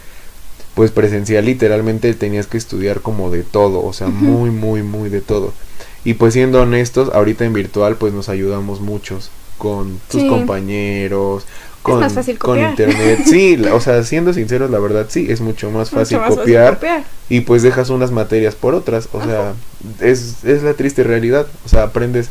pues 0.74 0.90
presencial 0.90 1.44
literalmente 1.44 2.14
tenías 2.14 2.46
que 2.46 2.56
estudiar 2.56 3.02
como 3.02 3.30
de 3.30 3.42
todo, 3.42 3.84
o 3.84 3.92
sea, 3.92 4.06
muy, 4.08 4.48
muy, 4.48 4.82
muy 4.82 5.10
de 5.10 5.20
todo. 5.20 5.52
Y 6.04 6.14
pues 6.14 6.32
siendo 6.32 6.62
honestos, 6.62 7.10
ahorita 7.12 7.44
en 7.44 7.52
virtual 7.52 7.96
pues 7.96 8.14
nos 8.14 8.30
ayudamos 8.30 8.80
muchos 8.80 9.30
con 9.58 9.98
tus 10.10 10.22
Sí. 10.22 10.28
compañeros, 10.28 11.44
con, 11.82 12.00
más 12.00 12.12
fácil 12.14 12.38
con 12.38 12.58
internet. 12.58 13.20
Sí, 13.26 13.56
la- 13.56 13.74
o 13.74 13.80
sea, 13.80 14.02
siendo 14.04 14.32
sinceros, 14.32 14.70
la 14.70 14.78
verdad 14.78 15.06
sí, 15.08 15.26
es 15.30 15.40
mucho 15.40 15.70
más 15.70 15.90
fácil 15.90 16.18
Mucho 16.18 16.28
más 16.30 16.38
copiar 16.38 16.74
copiar. 16.74 17.04
y 17.28 17.40
pues 17.40 17.62
dejas 17.62 17.90
unas 17.90 18.10
materias 18.10 18.54
por 18.54 18.74
otras, 18.74 19.08
o 19.12 19.22
sea, 19.22 19.52
es, 20.00 20.44
es 20.44 20.62
la 20.62 20.74
triste 20.74 21.02
realidad, 21.04 21.46
o 21.64 21.68
sea, 21.68 21.82
aprendes 21.84 22.30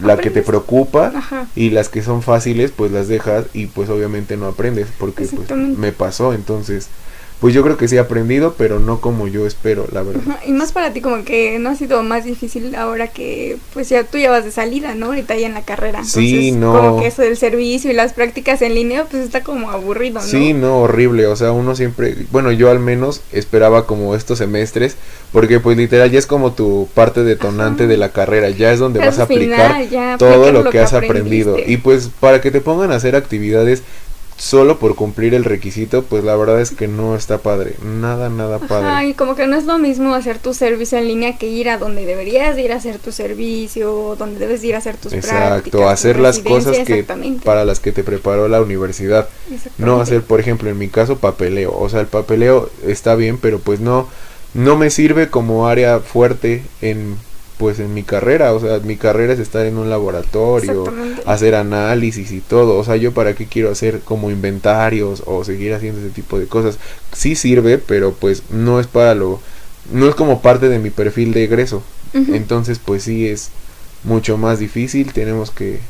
la 0.00 0.18
que 0.18 0.28
te 0.30 0.42
preocupa 0.42 1.10
Ajá. 1.14 1.46
y 1.56 1.70
las 1.70 1.88
que 1.88 2.02
son 2.02 2.20
fáciles 2.22 2.70
pues 2.70 2.92
las 2.92 3.08
dejas 3.08 3.46
y 3.54 3.64
pues 3.66 3.88
obviamente 3.88 4.36
no 4.36 4.46
aprendes 4.46 4.88
porque 4.98 5.24
pues 5.24 5.50
me 5.50 5.90
pasó, 5.92 6.34
entonces 6.34 6.88
pues 7.40 7.52
yo 7.52 7.62
creo 7.62 7.76
que 7.76 7.86
sí 7.86 7.96
he 7.96 7.98
aprendido, 7.98 8.54
pero 8.56 8.80
no 8.80 9.00
como 9.00 9.28
yo 9.28 9.46
espero, 9.46 9.86
la 9.92 10.02
verdad. 10.02 10.22
Ajá, 10.26 10.40
Y 10.46 10.52
más 10.52 10.72
para 10.72 10.92
ti 10.92 11.02
como 11.02 11.22
que 11.24 11.58
no 11.58 11.68
ha 11.68 11.74
sido 11.76 12.02
más 12.02 12.24
difícil 12.24 12.74
ahora 12.74 13.08
que 13.08 13.58
pues 13.74 13.90
ya 13.90 14.04
tú 14.04 14.16
ya 14.16 14.30
vas 14.30 14.44
de 14.44 14.50
salida, 14.50 14.94
¿no? 14.94 15.06
Ahorita 15.06 15.36
ya 15.36 15.46
en 15.46 15.54
la 15.54 15.62
carrera. 15.62 16.02
Sí, 16.04 16.52
no. 16.52 16.72
Como 16.72 17.00
que 17.00 17.08
eso 17.08 17.20
del 17.22 17.36
servicio 17.36 17.90
y 17.90 17.94
las 17.94 18.14
prácticas 18.14 18.62
en 18.62 18.74
línea 18.74 19.04
pues 19.04 19.22
está 19.22 19.42
como 19.42 19.70
aburrido, 19.70 20.20
¿no? 20.20 20.26
Sí, 20.26 20.54
no, 20.54 20.78
horrible, 20.80 21.26
o 21.26 21.36
sea, 21.36 21.52
uno 21.52 21.76
siempre, 21.76 22.16
bueno, 22.30 22.52
yo 22.52 22.70
al 22.70 22.80
menos 22.80 23.20
esperaba 23.32 23.86
como 23.86 24.14
estos 24.14 24.38
semestres, 24.38 24.96
porque 25.30 25.60
pues 25.60 25.76
literal 25.76 26.10
ya 26.10 26.18
es 26.18 26.26
como 26.26 26.52
tu 26.52 26.88
parte 26.94 27.22
detonante 27.22 27.82
Ajá. 27.82 27.90
de 27.90 27.96
la 27.98 28.12
carrera, 28.12 28.48
ya 28.48 28.72
es 28.72 28.78
donde 28.78 29.00
Es 29.00 29.06
vas 29.06 29.18
a 29.18 29.22
aplicar 29.24 29.84
final, 29.84 30.18
todo 30.18 30.52
lo 30.52 30.62
lo 30.62 30.64
que 30.64 30.70
que 30.70 30.80
has 30.80 30.94
aprendido. 30.94 31.56
Y 31.58 31.76
pues 31.76 32.10
para 32.18 32.40
que 32.40 32.50
te 32.50 32.60
pongan 32.62 32.92
a 32.92 32.96
hacer 32.96 33.14
actividades 33.14 33.82
solo 34.36 34.78
por 34.78 34.94
cumplir 34.96 35.34
el 35.34 35.44
requisito, 35.44 36.02
pues 36.02 36.22
la 36.22 36.36
verdad 36.36 36.60
es 36.60 36.70
que 36.70 36.88
no 36.88 37.16
está 37.16 37.38
padre, 37.38 37.74
nada, 37.82 38.28
nada 38.28 38.58
padre. 38.58 38.86
Ajá, 38.86 39.04
y 39.04 39.14
como 39.14 39.34
que 39.34 39.46
no 39.46 39.56
es 39.56 39.64
lo 39.64 39.78
mismo 39.78 40.14
hacer 40.14 40.38
tu 40.38 40.52
servicio 40.52 40.98
en 40.98 41.08
línea 41.08 41.38
que 41.38 41.46
ir 41.46 41.70
a 41.70 41.78
donde 41.78 42.04
deberías 42.04 42.58
ir 42.58 42.72
a 42.72 42.76
hacer 42.76 42.98
tu 42.98 43.12
servicio, 43.12 44.14
donde 44.18 44.38
debes 44.38 44.62
ir 44.62 44.74
a 44.74 44.78
hacer 44.78 44.96
tus 44.96 45.12
prácticas. 45.12 45.42
Exacto, 45.42 45.70
tu 45.70 45.88
hacer 45.88 46.18
las 46.18 46.38
cosas 46.40 46.78
que 46.80 47.04
para 47.44 47.64
las 47.64 47.80
que 47.80 47.92
te 47.92 48.04
preparó 48.04 48.48
la 48.48 48.60
universidad. 48.60 49.28
No 49.78 50.00
hacer, 50.00 50.22
por 50.22 50.40
ejemplo, 50.40 50.68
en 50.68 50.78
mi 50.78 50.88
caso, 50.88 51.16
papeleo. 51.16 51.76
O 51.76 51.88
sea, 51.88 52.00
el 52.00 52.06
papeleo 52.06 52.70
está 52.86 53.14
bien, 53.14 53.38
pero 53.38 53.58
pues 53.58 53.80
no, 53.80 54.08
no 54.52 54.76
me 54.76 54.90
sirve 54.90 55.30
como 55.30 55.66
área 55.66 56.00
fuerte 56.00 56.62
en, 56.82 57.16
pues 57.58 57.78
en 57.78 57.94
mi 57.94 58.02
carrera. 58.02 58.52
O 58.52 58.60
sea, 58.60 58.78
mi 58.80 58.96
carrera 58.96 59.32
es 59.32 59.38
estar 59.38 59.66
en 59.66 59.78
un 59.78 59.90
laboratorio, 59.90 60.84
hacer 61.24 61.54
análisis 61.54 62.32
y 62.32 62.40
todo. 62.40 62.78
O 62.78 62.84
sea, 62.84 62.96
yo 62.96 63.12
para 63.12 63.34
qué 63.34 63.46
quiero 63.46 63.70
hacer 63.70 64.00
como 64.00 64.30
inventarios 64.30 65.22
o 65.26 65.44
seguir 65.44 65.74
haciendo 65.74 66.00
ese 66.00 66.10
tipo 66.10 66.38
de 66.38 66.46
cosas. 66.46 66.78
Sí 67.12 67.34
sirve, 67.34 67.78
pero 67.78 68.12
pues 68.12 68.42
no 68.50 68.80
es 68.80 68.86
para 68.86 69.14
lo, 69.14 69.40
no 69.92 70.08
es 70.08 70.14
como 70.14 70.42
parte 70.42 70.68
de 70.68 70.78
mi 70.78 70.90
perfil 70.90 71.32
de 71.32 71.44
egreso. 71.44 71.82
Entonces, 72.14 72.80
pues 72.82 73.02
sí 73.02 73.28
es 73.28 73.50
mucho 74.02 74.38
más 74.38 74.58
difícil. 74.58 75.12
Tenemos 75.12 75.50
que, 75.50 75.80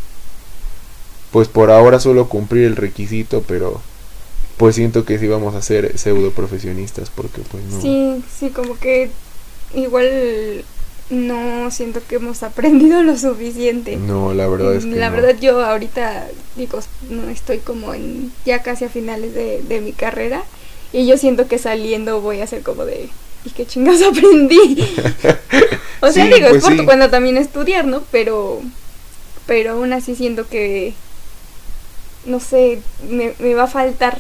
pues 1.31 1.47
por 1.47 1.71
ahora 1.71 2.01
solo 2.01 2.29
cumplir 2.29 2.65
el 2.65 2.75
requisito, 2.75 3.45
pero 3.47 3.81
pues 4.57 4.75
siento 4.75 5.05
que 5.05 5.19
sí 5.19 5.29
vamos 5.29 5.55
a 5.55 5.63
ser 5.63 5.97
pseudo 5.99 6.33
profesionistas 6.33 7.11
porque 7.15 7.43
pues 7.51 7.63
no. 7.65 7.81
Sí, 7.81 8.25
sí, 8.39 8.51
como 8.51 8.77
que 8.79 9.11
igual 9.75 10.65
no 11.11 11.71
siento 11.71 12.01
que 12.09 12.17
hemos 12.17 12.43
aprendido 12.43 13.03
lo 13.03 13.17
suficiente. 13.17 13.97
No, 13.97 14.35
la 14.35 14.49
verdad 14.49 14.75
es 14.75 14.85
que 14.87 14.97
La 14.97 15.11
no. 15.11 15.17
verdad 15.17 15.37
yo 15.41 15.65
ahorita 15.65 16.27
digo, 16.57 16.81
no 17.11 17.29
estoy 17.31 17.59
como 17.59 17.95
en 17.95 18.33
ya 18.45 18.63
casi 18.63 18.85
a 18.85 18.89
finales 18.89 19.35
de, 19.35 19.63
de 19.63 19.81
mi 19.81 19.93
carrera 19.93 20.43
y 20.93 21.07
yo 21.07 21.17
siento 21.17 21.47
que 21.49 21.59
saliendo 21.59 22.21
voy 22.21 22.41
a 22.41 22.47
ser 22.47 22.63
como 22.63 22.85
de 22.85 23.09
¿y 23.45 23.51
qué 23.51 23.67
chingas 23.67 24.03
aprendí? 24.11 24.85
o 26.01 26.11
sea, 26.11 26.25
Sí, 26.27 26.33
digo, 26.33 26.49
pues 26.49 26.57
es 26.59 26.63
por 26.63 26.73
sí. 26.73 26.79
tu 26.79 26.85
cuenta 26.85 27.11
también 27.11 27.37
estudiar, 27.37 27.87
¿no? 27.87 28.03
Pero 28.11 28.61
pero 29.47 29.73
aún 29.73 29.93
así 29.93 30.17
siento 30.17 30.49
que 30.49 30.93
no 32.25 32.41
sé, 32.41 32.81
me, 33.09 33.33
me 33.39 33.55
va 33.55 33.65
a 33.65 33.69
faltar 33.69 34.19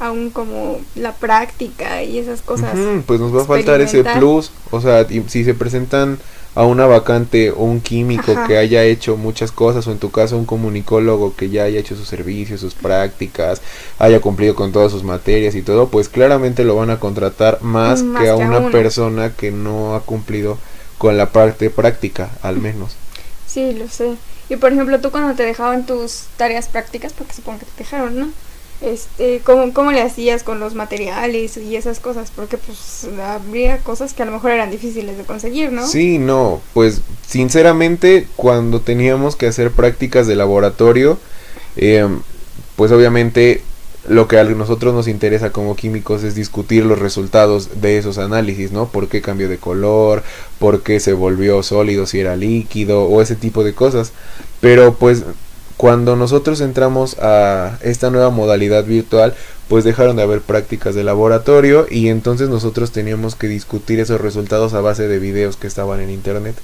aún 0.00 0.30
como 0.30 0.80
la 0.96 1.14
práctica 1.14 2.02
y 2.02 2.18
esas 2.18 2.42
cosas. 2.42 2.76
Pues 3.06 3.20
nos 3.20 3.36
va 3.36 3.42
a 3.42 3.44
faltar 3.44 3.80
ese 3.80 4.02
plus, 4.02 4.50
o 4.70 4.80
sea, 4.80 5.02
y 5.08 5.22
si 5.28 5.44
se 5.44 5.54
presentan 5.54 6.18
a 6.56 6.64
una 6.64 6.86
vacante 6.86 7.52
o 7.52 7.62
un 7.62 7.80
químico 7.80 8.32
Ajá. 8.32 8.46
que 8.48 8.56
haya 8.58 8.82
hecho 8.82 9.16
muchas 9.16 9.52
cosas 9.52 9.86
o 9.86 9.92
en 9.92 9.98
tu 9.98 10.10
caso 10.10 10.36
un 10.36 10.46
comunicólogo 10.46 11.36
que 11.36 11.48
ya 11.48 11.62
haya 11.64 11.78
hecho 11.78 11.94
sus 11.94 12.08
servicios, 12.08 12.60
sus 12.60 12.74
prácticas, 12.74 13.62
haya 14.00 14.20
cumplido 14.20 14.56
con 14.56 14.72
todas 14.72 14.90
sus 14.90 15.04
materias 15.04 15.54
y 15.54 15.62
todo, 15.62 15.88
pues 15.88 16.08
claramente 16.08 16.64
lo 16.64 16.74
van 16.74 16.90
a 16.90 16.98
contratar 16.98 17.62
más, 17.62 18.02
Más 18.02 18.22
que 18.22 18.30
a 18.30 18.36
que 18.36 18.42
una 18.42 18.58
uno. 18.58 18.70
persona 18.70 19.32
que 19.36 19.52
no 19.52 19.94
ha 19.94 20.00
cumplido 20.00 20.58
con 20.98 21.16
la 21.16 21.26
parte 21.30 21.70
práctica, 21.70 22.30
al 22.42 22.56
menos. 22.58 22.96
Sí, 23.46 23.72
lo 23.72 23.88
sé. 23.88 24.16
Y 24.48 24.56
por 24.56 24.72
ejemplo, 24.72 25.00
tú 25.00 25.12
cuando 25.12 25.34
te 25.34 25.44
dejaban 25.44 25.86
tus 25.86 26.24
tareas 26.36 26.66
prácticas, 26.68 27.12
porque 27.12 27.34
supongo 27.34 27.60
que 27.60 27.66
te 27.66 27.84
dejaron, 27.84 28.18
¿no? 28.18 28.30
Este, 28.80 29.42
¿cómo, 29.44 29.72
¿Cómo 29.74 29.92
le 29.92 30.00
hacías 30.00 30.42
con 30.42 30.58
los 30.58 30.74
materiales 30.74 31.56
y 31.58 31.76
esas 31.76 32.00
cosas? 32.00 32.32
Porque 32.34 32.56
pues 32.56 33.06
habría 33.22 33.78
cosas 33.78 34.14
que 34.14 34.22
a 34.22 34.26
lo 34.26 34.32
mejor 34.32 34.52
eran 34.52 34.70
difíciles 34.70 35.18
de 35.18 35.24
conseguir, 35.24 35.70
¿no? 35.70 35.86
Sí, 35.86 36.18
no, 36.18 36.62
pues 36.72 37.02
sinceramente 37.26 38.26
cuando 38.36 38.80
teníamos 38.80 39.36
que 39.36 39.46
hacer 39.48 39.70
prácticas 39.70 40.26
de 40.26 40.36
laboratorio, 40.36 41.18
eh, 41.76 42.08
pues 42.76 42.90
obviamente 42.90 43.62
lo 44.08 44.28
que 44.28 44.38
a 44.38 44.44
nosotros 44.44 44.94
nos 44.94 45.08
interesa 45.08 45.52
como 45.52 45.76
químicos 45.76 46.24
es 46.24 46.34
discutir 46.34 46.86
los 46.86 46.98
resultados 46.98 47.82
de 47.82 47.98
esos 47.98 48.16
análisis, 48.16 48.72
¿no? 48.72 48.88
¿Por 48.88 49.08
qué 49.08 49.20
cambió 49.20 49.48
de 49.48 49.58
color? 49.58 50.22
¿Por 50.58 50.82
qué 50.82 51.00
se 51.00 51.12
volvió 51.12 51.62
sólido 51.62 52.06
si 52.06 52.20
era 52.20 52.34
líquido? 52.34 53.04
O 53.04 53.20
ese 53.20 53.36
tipo 53.36 53.62
de 53.62 53.74
cosas. 53.74 54.12
Pero 54.60 54.94
pues 54.94 55.24
cuando 55.76 56.16
nosotros 56.16 56.60
entramos 56.60 57.16
a 57.20 57.78
esta 57.82 58.10
nueva 58.10 58.30
modalidad 58.30 58.84
virtual, 58.84 59.34
pues 59.68 59.84
dejaron 59.84 60.16
de 60.16 60.22
haber 60.22 60.40
prácticas 60.40 60.94
de 60.94 61.04
laboratorio 61.04 61.86
y 61.88 62.08
entonces 62.08 62.48
nosotros 62.48 62.90
teníamos 62.90 63.34
que 63.36 63.46
discutir 63.46 64.00
esos 64.00 64.20
resultados 64.20 64.74
a 64.74 64.80
base 64.80 65.06
de 65.08 65.18
videos 65.18 65.56
que 65.56 65.66
estaban 65.66 66.00
en 66.00 66.10
internet. 66.10 66.56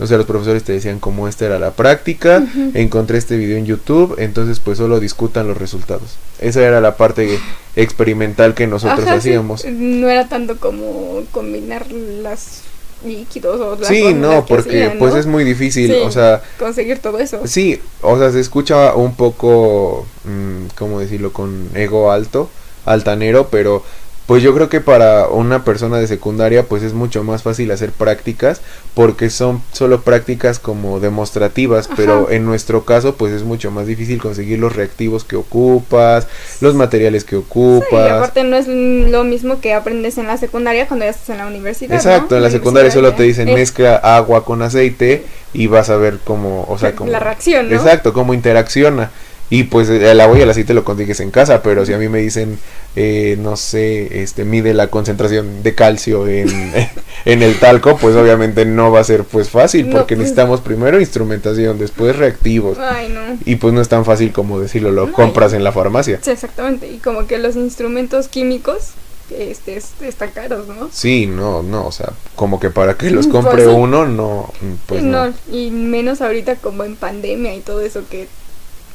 O 0.00 0.06
sea, 0.06 0.16
los 0.18 0.26
profesores 0.26 0.64
te 0.64 0.72
decían 0.72 0.98
como 0.98 1.28
esta 1.28 1.46
era 1.46 1.58
la 1.58 1.70
práctica, 1.70 2.44
encontré 2.74 3.16
este 3.16 3.36
video 3.36 3.56
en 3.56 3.64
YouTube, 3.64 4.16
entonces 4.18 4.58
pues 4.58 4.78
solo 4.78 4.98
discutan 4.98 5.46
los 5.46 5.56
resultados. 5.56 6.16
Esa 6.40 6.62
era 6.62 6.80
la 6.80 6.96
parte 6.96 7.38
experimental 7.76 8.54
que 8.54 8.66
nosotros 8.66 9.06
Ajá, 9.06 9.20
sí. 9.20 9.30
hacíamos. 9.30 9.64
No 9.64 10.08
era 10.10 10.28
tanto 10.28 10.58
como 10.58 11.22
combinar 11.30 11.90
las 11.92 12.62
líquidos 13.04 13.60
o 13.60 13.76
las 13.78 13.88
Sí, 13.88 14.14
no, 14.14 14.44
que 14.44 14.54
porque 14.54 14.84
hacían, 14.84 14.98
pues 14.98 15.14
es 15.14 15.26
muy 15.26 15.44
difícil, 15.44 15.90
Sí. 15.90 15.98
o 16.04 16.10
sea, 16.10 16.42
conseguir 16.58 16.98
todo 16.98 17.18
eso. 17.18 17.40
Sí, 17.46 17.80
o 18.02 18.18
sea, 18.18 18.30
se 18.32 18.40
escucha 18.40 18.94
un 18.94 19.14
poco, 19.14 20.06
mm, 20.24 20.66
¿cómo 20.76 21.00
decirlo? 21.00 21.32
Con 21.32 21.68
ego 21.74 22.10
alto, 22.10 22.48
altanero, 22.86 23.48
pero 23.50 23.82
pues 24.26 24.42
yo 24.42 24.54
creo 24.54 24.68
que 24.70 24.80
para 24.80 25.28
una 25.28 25.64
persona 25.64 25.98
de 25.98 26.06
secundaria 26.06 26.62
pues 26.64 26.82
es 26.82 26.94
mucho 26.94 27.22
más 27.24 27.42
fácil 27.42 27.70
hacer 27.70 27.92
prácticas 27.92 28.62
porque 28.94 29.28
son 29.28 29.62
solo 29.72 30.00
prácticas 30.00 30.58
como 30.58 30.98
demostrativas, 31.00 31.86
Ajá. 31.86 31.94
pero 31.96 32.30
en 32.30 32.46
nuestro 32.46 32.84
caso 32.84 33.16
pues 33.16 33.32
es 33.32 33.42
mucho 33.42 33.70
más 33.70 33.86
difícil 33.86 34.20
conseguir 34.22 34.58
los 34.58 34.74
reactivos 34.74 35.24
que 35.24 35.36
ocupas, 35.36 36.26
los 36.60 36.74
materiales 36.74 37.24
que 37.24 37.34
Sí, 37.36 37.36
y 37.36 37.40
ocupas. 37.40 38.10
aparte 38.12 38.44
no 38.44 38.56
es 38.56 38.66
lo 38.66 39.24
mismo 39.24 39.60
que 39.60 39.74
aprendes 39.74 40.16
en 40.16 40.26
la 40.26 40.36
secundaria 40.38 40.86
cuando 40.88 41.04
ya 41.04 41.10
estás 41.10 41.30
en 41.30 41.38
la 41.38 41.46
universidad. 41.46 41.94
Exacto, 41.96 42.30
¿no? 42.30 42.36
en 42.38 42.42
la 42.44 42.50
secundaria 42.50 42.90
solo 42.90 43.12
te 43.14 43.24
dicen 43.24 43.48
es 43.48 43.54
mezcla 43.54 43.96
agua 43.96 44.44
con 44.44 44.62
aceite 44.62 45.24
y 45.52 45.66
vas 45.66 45.90
a 45.90 45.96
ver 45.96 46.18
cómo, 46.24 46.64
o 46.68 46.78
sea, 46.78 46.94
cómo 46.94 47.10
la 47.10 47.20
reacción, 47.20 47.68
¿no? 47.68 47.76
Exacto, 47.76 48.12
cómo 48.12 48.32
interacciona. 48.34 49.10
Y 49.50 49.64
pues 49.64 49.88
el 49.88 50.20
agua 50.20 50.38
y 50.38 50.42
el 50.42 50.50
aceite 50.50 50.74
lo 50.74 50.84
consigues 50.84 51.20
en 51.20 51.30
casa, 51.30 51.62
pero 51.62 51.84
si 51.84 51.92
a 51.92 51.98
mí 51.98 52.08
me 52.08 52.18
dicen, 52.18 52.58
eh, 52.96 53.36
no 53.40 53.56
sé, 53.56 54.22
este, 54.22 54.44
mide 54.44 54.72
la 54.74 54.88
concentración 54.88 55.62
de 55.62 55.74
calcio 55.74 56.26
en, 56.26 56.48
en 57.24 57.42
el 57.42 57.58
talco, 57.60 57.96
pues 57.98 58.16
obviamente 58.16 58.64
no 58.64 58.90
va 58.90 59.00
a 59.00 59.04
ser 59.04 59.24
pues 59.24 59.50
fácil, 59.50 59.90
No, 59.90 59.96
porque 59.98 60.14
pues. 60.16 60.20
necesitamos 60.30 60.60
primero 60.62 60.98
instrumentación, 60.98 61.78
después 61.78 62.16
reactivos. 62.16 62.78
Ay, 62.78 63.10
no. 63.10 63.20
Y 63.44 63.56
pues 63.56 63.74
no 63.74 63.80
es 63.80 63.88
tan 63.88 64.04
fácil 64.04 64.32
como 64.32 64.58
decirlo, 64.60 64.90
lo 64.90 65.06
No, 65.08 65.12
compras 65.12 65.52
en 65.52 65.62
la 65.62 65.72
farmacia. 65.72 66.18
Sí, 66.22 66.30
exactamente. 66.30 66.88
Y 66.90 66.98
como 66.98 67.26
que 67.26 67.38
los 67.38 67.54
instrumentos 67.54 68.28
químicos 68.28 68.92
este, 69.30 69.76
es- 69.76 69.92
están 70.02 70.30
caros, 70.30 70.66
¿no? 70.68 70.88
Sí, 70.92 71.26
no, 71.26 71.62
no, 71.62 71.86
o 71.86 71.92
sea, 71.92 72.12
como 72.34 72.58
que 72.60 72.70
para 72.70 72.94
que 72.94 73.10
los 73.10 73.26
Pues 73.26 73.44
compre 73.44 73.64
sí. 73.64 73.70
uno, 73.70 74.06
no, 74.06 74.52
pues 74.86 75.02
y, 75.02 75.06
no. 75.06 75.26
no, 75.28 75.34
y 75.52 75.70
menos 75.70 76.20
ahorita 76.22 76.56
como 76.56 76.84
en 76.84 76.96
pandemia 76.96 77.54
y 77.54 77.60
todo 77.60 77.80
eso 77.82 78.02
que 78.10 78.26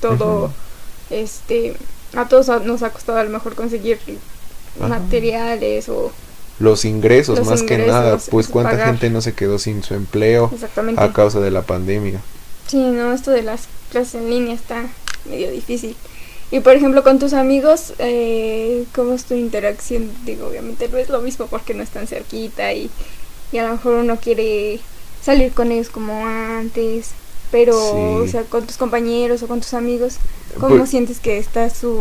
todo, 0.02 0.54
este, 1.10 1.76
a 2.16 2.28
todos 2.28 2.48
nos 2.66 2.84
ha 2.84 2.92
costado 2.92 3.18
a 3.20 3.24
lo 3.24 3.30
mejor 3.30 3.56
conseguir 3.56 4.00
Ajá. 4.80 4.88
materiales 4.88 5.90
o 5.90 6.14
Los 6.60 6.86
ingresos, 6.86 7.40
Los 7.40 7.48
más 7.48 7.64
que 7.64 7.78
nada, 7.78 8.18
pues 8.30 8.48
cuánta 8.50 8.78
pagar. 8.78 8.88
gente 8.88 9.10
no 9.10 9.22
se 9.22 9.34
quedó 9.34 9.60
sin 9.60 9.84
su 9.84 9.94
empleo 9.96 10.52
a 10.98 11.14
causa 11.14 11.40
de 11.40 11.52
la 11.52 11.64
pandemia. 11.64 12.26
Sí, 12.68 12.78
no, 12.78 13.14
esto 13.14 13.32
de 13.32 13.42
las 13.44 13.70
clases 13.90 14.16
en 14.16 14.30
línea 14.30 14.54
está 14.56 14.96
medio 15.26 15.52
difícil. 15.52 15.98
Y 16.52 16.62
por 16.62 16.76
ejemplo, 16.76 17.04
con 17.04 17.20
tus 17.20 17.34
amigos, 17.34 17.94
eh, 18.00 18.86
¿cómo 18.94 19.14
es 19.14 19.26
tu 19.26 19.36
interacción? 19.36 20.12
Digo, 20.26 20.48
obviamente 20.48 20.88
no 20.90 20.98
es 20.98 21.10
lo 21.10 21.22
mismo 21.22 21.48
porque 21.48 21.74
no 21.74 21.84
están 21.84 22.08
cerquita 22.08 22.74
y, 22.74 22.92
y 23.52 23.58
a 23.58 23.64
lo 23.68 23.74
mejor 23.74 23.96
uno 23.96 24.18
quiere 24.20 24.80
salir 25.22 25.54
con 25.54 25.72
ellos 25.72 25.90
como 25.90 26.26
antes, 26.28 27.12
pero, 27.52 27.74
Sí. 27.74 27.96
o 27.96 28.28
sea, 28.28 28.44
con 28.44 28.66
tus 28.66 28.78
compañeros 28.78 29.44
o 29.44 29.48
con 29.48 29.60
tus 29.62 29.74
amigos, 29.74 30.16
¿cómo 30.60 30.78
Pues- 30.78 30.90
sientes 30.90 31.20
que 31.20 31.38
está 31.38 31.70
su, 31.70 32.00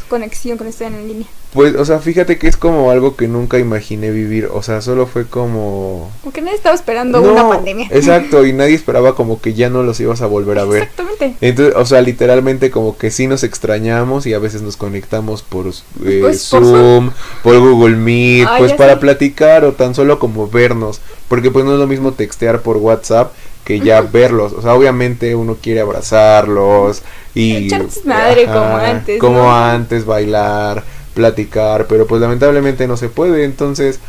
su 0.00 0.08
conexión 0.08 0.58
con 0.58 0.66
estar 0.66 0.92
en 0.92 1.06
línea? 1.08 1.26
Pues, 1.52 1.74
o 1.74 1.84
sea, 1.84 1.98
fíjate 1.98 2.38
que 2.38 2.46
es 2.46 2.56
como 2.56 2.92
algo 2.92 3.16
que 3.16 3.26
nunca 3.26 3.58
imaginé 3.58 4.12
vivir. 4.12 4.48
O 4.52 4.62
sea, 4.62 4.80
solo 4.82 5.08
fue 5.08 5.26
como. 5.26 6.08
Como 6.20 6.32
que 6.32 6.42
nadie 6.42 6.54
estaba 6.56 6.76
esperando 6.76 7.20
No, 7.20 7.32
una 7.32 7.48
pandemia. 7.48 7.88
Exacto, 7.90 8.46
y 8.46 8.52
nadie 8.52 8.74
esperaba 8.76 9.16
como 9.16 9.40
que 9.40 9.52
ya 9.52 9.68
no 9.68 9.82
los 9.82 9.98
ibas 9.98 10.22
a 10.22 10.26
volver 10.26 10.60
a 10.60 10.64
ver. 10.64 10.84
Exactamente. 10.84 11.34
Entonces, 11.40 11.74
o 11.74 11.84
sea, 11.86 12.02
literalmente 12.02 12.70
como 12.70 12.96
que 12.96 13.10
sí 13.10 13.26
nos 13.26 13.42
extrañamos 13.42 14.26
y 14.28 14.32
a 14.34 14.38
veces 14.38 14.62
nos 14.62 14.76
conectamos 14.76 15.42
por 15.42 15.66
eh, 15.66 16.18
Pues, 16.20 16.40
Zoom, 16.46 17.10
por 17.42 17.58
Google 17.58 17.96
Meet, 17.96 18.46
Ah, 18.48 18.54
pues 18.58 18.72
para 18.74 18.92
sé. 18.94 18.98
platicar 19.00 19.64
o 19.64 19.72
tan 19.72 19.96
solo 19.96 20.20
como 20.20 20.48
vernos, 20.48 21.00
porque 21.26 21.50
pues 21.50 21.64
no 21.64 21.72
es 21.72 21.80
lo 21.80 21.88
mismo 21.88 22.12
textear 22.12 22.62
por 22.62 22.76
WhatsApp 22.76 23.32
que 23.70 23.78
ya 23.78 24.00
verlos, 24.12 24.52
o 24.52 24.62
sea, 24.62 24.74
obviamente 24.74 25.36
uno 25.36 25.56
quiere 25.62 25.80
abrazarlos 25.80 27.02
y 27.34 27.68
desmadre 27.68 28.46
como 28.46 28.76
antes, 28.76 29.20
como 29.20 29.52
antes, 29.52 30.04
bailar, 30.04 30.82
platicar, 31.14 31.86
pero 31.86 32.08
pues 32.08 32.20
lamentablemente 32.20 32.88
no 32.88 32.96
se 32.96 33.08
puede, 33.08 33.44
entonces 33.44 34.00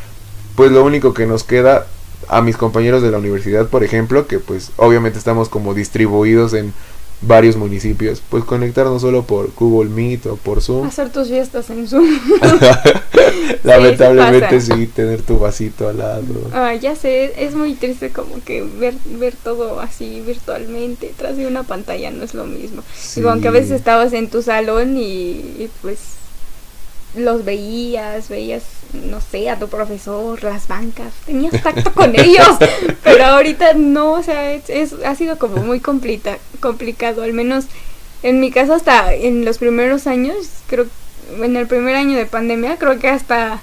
pues 0.55 0.71
lo 0.71 0.83
único 0.83 1.13
que 1.13 1.27
nos 1.27 1.43
queda 1.43 1.85
a 2.27 2.41
mis 2.41 2.57
compañeros 2.57 3.03
de 3.03 3.11
la 3.11 3.19
universidad, 3.19 3.67
por 3.67 3.83
ejemplo, 3.83 4.25
que 4.25 4.39
pues 4.39 4.71
obviamente 4.77 5.19
estamos 5.19 5.47
como 5.47 5.75
distribuidos 5.75 6.53
en 6.53 6.73
varios 7.21 7.55
municipios, 7.55 8.21
pues 8.29 8.43
conectarnos 8.43 9.01
solo 9.01 9.23
por 9.23 9.51
Google 9.55 9.89
Meet 9.89 10.25
o 10.25 10.35
por 10.37 10.61
Zoom. 10.61 10.87
Hacer 10.87 11.09
tus 11.09 11.27
fiestas 11.29 11.69
en 11.69 11.87
Zoom. 11.87 12.05
Lamentablemente 13.63 14.59
sí 14.61 14.71
sí, 14.71 14.87
tener 14.87 15.21
tu 15.21 15.37
vasito 15.37 15.87
al 15.89 15.97
lado. 15.99 16.23
Ah, 16.53 16.73
ya 16.75 16.95
sé, 16.95 17.33
es 17.45 17.53
muy 17.55 17.73
triste 17.75 18.09
como 18.09 18.43
que 18.43 18.63
ver, 18.63 18.95
ver 19.05 19.33
todo 19.43 19.79
así 19.79 20.21
virtualmente, 20.25 21.13
tras 21.17 21.37
de 21.37 21.45
una 21.47 21.63
pantalla 21.63 22.09
no 22.11 22.23
es 22.23 22.33
lo 22.33 22.45
mismo. 22.45 22.83
Digo, 23.15 23.29
aunque 23.29 23.47
a 23.49 23.51
Sí. 23.51 23.57
veces 23.57 23.71
estabas 23.71 24.13
en 24.13 24.29
tu 24.29 24.41
salón 24.41 24.97
y, 24.97 25.01
y, 25.31 25.69
pues 25.81 25.99
los 27.15 27.43
veías, 27.45 28.29
veías, 28.29 28.63
no 28.93 29.19
sé, 29.21 29.49
a 29.49 29.57
tu 29.59 29.67
profesor, 29.67 30.41
las 30.43 30.67
bancas, 30.67 31.13
tenías 31.25 31.61
tacto 31.61 31.93
con 31.95 32.17
ellos, 32.19 32.47
pero 33.03 33.25
ahorita 33.25 33.73
no, 33.73 34.13
o 34.13 34.23
sea, 34.23 34.53
es, 34.53 34.69
es- 34.69 34.95
ha 35.05 35.15
sido 35.15 35.37
como 35.37 35.57
muy 35.57 35.79
complita, 35.79 36.37
complicado, 36.59 37.23
al 37.23 37.33
menos 37.33 37.65
en 38.23 38.39
mi 38.39 38.51
caso 38.51 38.73
hasta 38.73 39.13
en 39.13 39.43
los 39.45 39.57
primeros 39.57 40.07
años, 40.07 40.35
creo, 40.67 40.85
en 41.41 41.55
el 41.57 41.67
primer 41.67 41.95
año 41.95 42.17
de 42.17 42.25
pandemia, 42.25 42.77
creo 42.77 42.99
que 42.99 43.07
hasta 43.09 43.61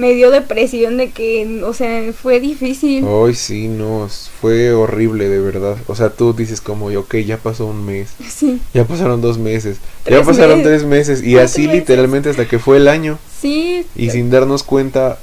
me 0.00 0.14
dio 0.14 0.30
depresión 0.30 0.96
de 0.96 1.10
que, 1.10 1.62
o 1.64 1.74
sea, 1.74 2.12
fue 2.12 2.40
difícil. 2.40 3.04
Hoy 3.04 3.34
sí, 3.34 3.68
no, 3.68 4.08
fue 4.40 4.72
horrible 4.72 5.28
de 5.28 5.38
verdad. 5.40 5.76
O 5.86 5.94
sea, 5.94 6.10
tú 6.10 6.32
dices 6.32 6.60
como, 6.60 6.86
ok, 6.86 7.16
ya 7.18 7.36
pasó 7.36 7.66
un 7.66 7.84
mes, 7.84 8.10
Sí, 8.28 8.60
ya 8.74 8.84
pasaron 8.84 9.20
dos 9.20 9.38
meses, 9.38 9.76
ya 10.06 10.22
pasaron 10.22 10.58
meses. 10.58 10.64
tres 10.64 10.84
meses 10.84 11.20
y 11.22 11.32
Cuatro 11.32 11.44
así 11.44 11.62
meses. 11.66 11.74
literalmente 11.80 12.30
hasta 12.30 12.48
que 12.48 12.58
fue 12.58 12.78
el 12.78 12.88
año. 12.88 13.18
sí. 13.40 13.86
Y 13.94 14.10
sin 14.10 14.30
darnos 14.30 14.62
cuenta, 14.62 15.18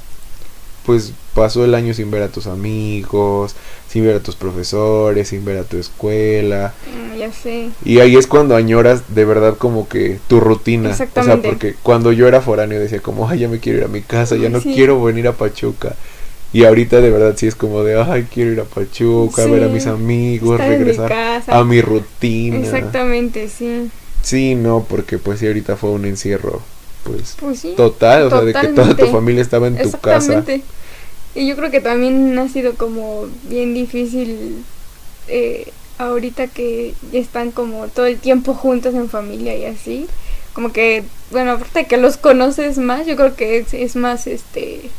pues 0.88 1.14
pasó 1.36 1.64
el 1.64 1.76
año 1.76 1.94
sin 1.94 2.10
ver 2.10 2.24
a 2.24 2.30
tus 2.30 2.48
amigos, 2.48 3.56
sin 3.88 4.04
ver 4.06 4.16
a 4.16 4.20
tus 4.22 4.36
profesores, 4.36 5.28
sin 5.28 5.46
ver 5.46 5.58
a 5.60 5.64
tu 5.64 5.78
escuela. 5.78 6.74
mm, 7.14 7.18
Ya 7.20 7.32
sé. 7.32 7.70
Y 7.86 8.00
ahí 8.00 8.16
es 8.16 8.26
cuando 8.26 8.56
añoras 8.56 9.04
de 9.14 9.26
verdad 9.26 9.56
como 9.58 9.88
que 9.88 10.18
tu 10.28 10.40
rutina. 10.40 10.90
O 10.90 10.96
sea, 10.96 11.06
Exactamente. 11.06 11.48
porque 11.50 11.76
cuando 11.84 12.12
yo 12.12 12.28
era 12.28 12.42
foráneo 12.42 12.80
decía 12.80 13.02
como, 13.02 13.30
ay, 13.30 13.40
ya 13.40 13.50
me 13.50 13.60
quiero 13.60 13.78
ir 13.80 13.84
a 13.86 13.90
mi 13.90 14.02
casa, 14.02 14.36
ya 14.38 14.50
no 14.50 14.60
sí. 14.62 14.72
quiero 14.74 15.04
venir 15.04 15.28
a 15.28 15.34
Pachuca. 15.34 15.96
Y 16.54 16.64
ahorita 16.64 17.02
de 17.02 17.10
verdad 17.12 17.36
sí 17.38 17.46
es 17.46 17.56
como 17.56 17.84
de, 17.84 18.02
ay, 18.02 18.26
quiero 18.34 18.52
ir 18.54 18.60
a 18.62 18.64
Pachuca, 18.64 19.44
a 19.44 19.48
ver 19.48 19.64
a 19.66 19.68
mis 19.68 19.86
amigos, 19.86 20.54
estar 20.54 20.72
en 20.72 20.80
mi 20.80 20.86
regresar 20.86 21.10
casa. 21.10 21.58
a 21.58 21.64
mi 21.66 21.82
rutina. 21.82 22.58
Exactamente, 22.58 23.50
sí. 23.50 23.90
Sí, 24.24 24.56
no, 24.56 24.86
porque 24.90 25.18
pues 25.20 25.40
sí, 25.40 25.48
ahorita 25.48 25.76
fue 25.76 25.90
un 25.92 26.06
encierro, 26.06 26.62
pues 27.08 27.36
Pues 27.40 27.60
sí. 27.60 27.74
total, 27.76 28.24
o 28.24 28.30
sea, 28.30 28.42
de 28.42 28.54
que 28.54 28.68
toda 28.70 28.96
tu 28.96 29.08
familia 29.08 29.42
estaba 29.42 29.68
en 29.68 29.78
tu 29.82 29.92
casa. 30.00 30.44
Y 31.36 31.48
yo 31.48 31.56
creo 31.56 31.72
que 31.72 31.82
también 31.82 32.38
ha 32.40 32.50
sido 32.50 32.76
como 32.76 33.28
bien 33.44 33.74
difícil 33.74 34.66
eh, 35.28 35.72
ahorita 35.98 36.48
que 36.48 36.96
están 37.12 37.52
como 37.52 37.88
todo 37.90 38.06
el 38.08 38.20
tiempo 38.20 38.54
juntos 38.54 38.96
en 38.96 39.10
familia 39.10 39.56
y 39.56 39.66
así. 39.66 40.08
Como 40.54 40.72
que, 40.74 41.04
bueno, 41.32 41.52
aparte 41.54 41.86
que 41.88 41.98
los 41.98 42.18
conoces 42.18 42.78
más, 42.80 43.06
yo 43.06 43.16
creo 43.16 43.36
que 43.36 43.58
es, 43.60 43.74
es 43.74 43.96
más 43.96 44.28
este 44.28 44.92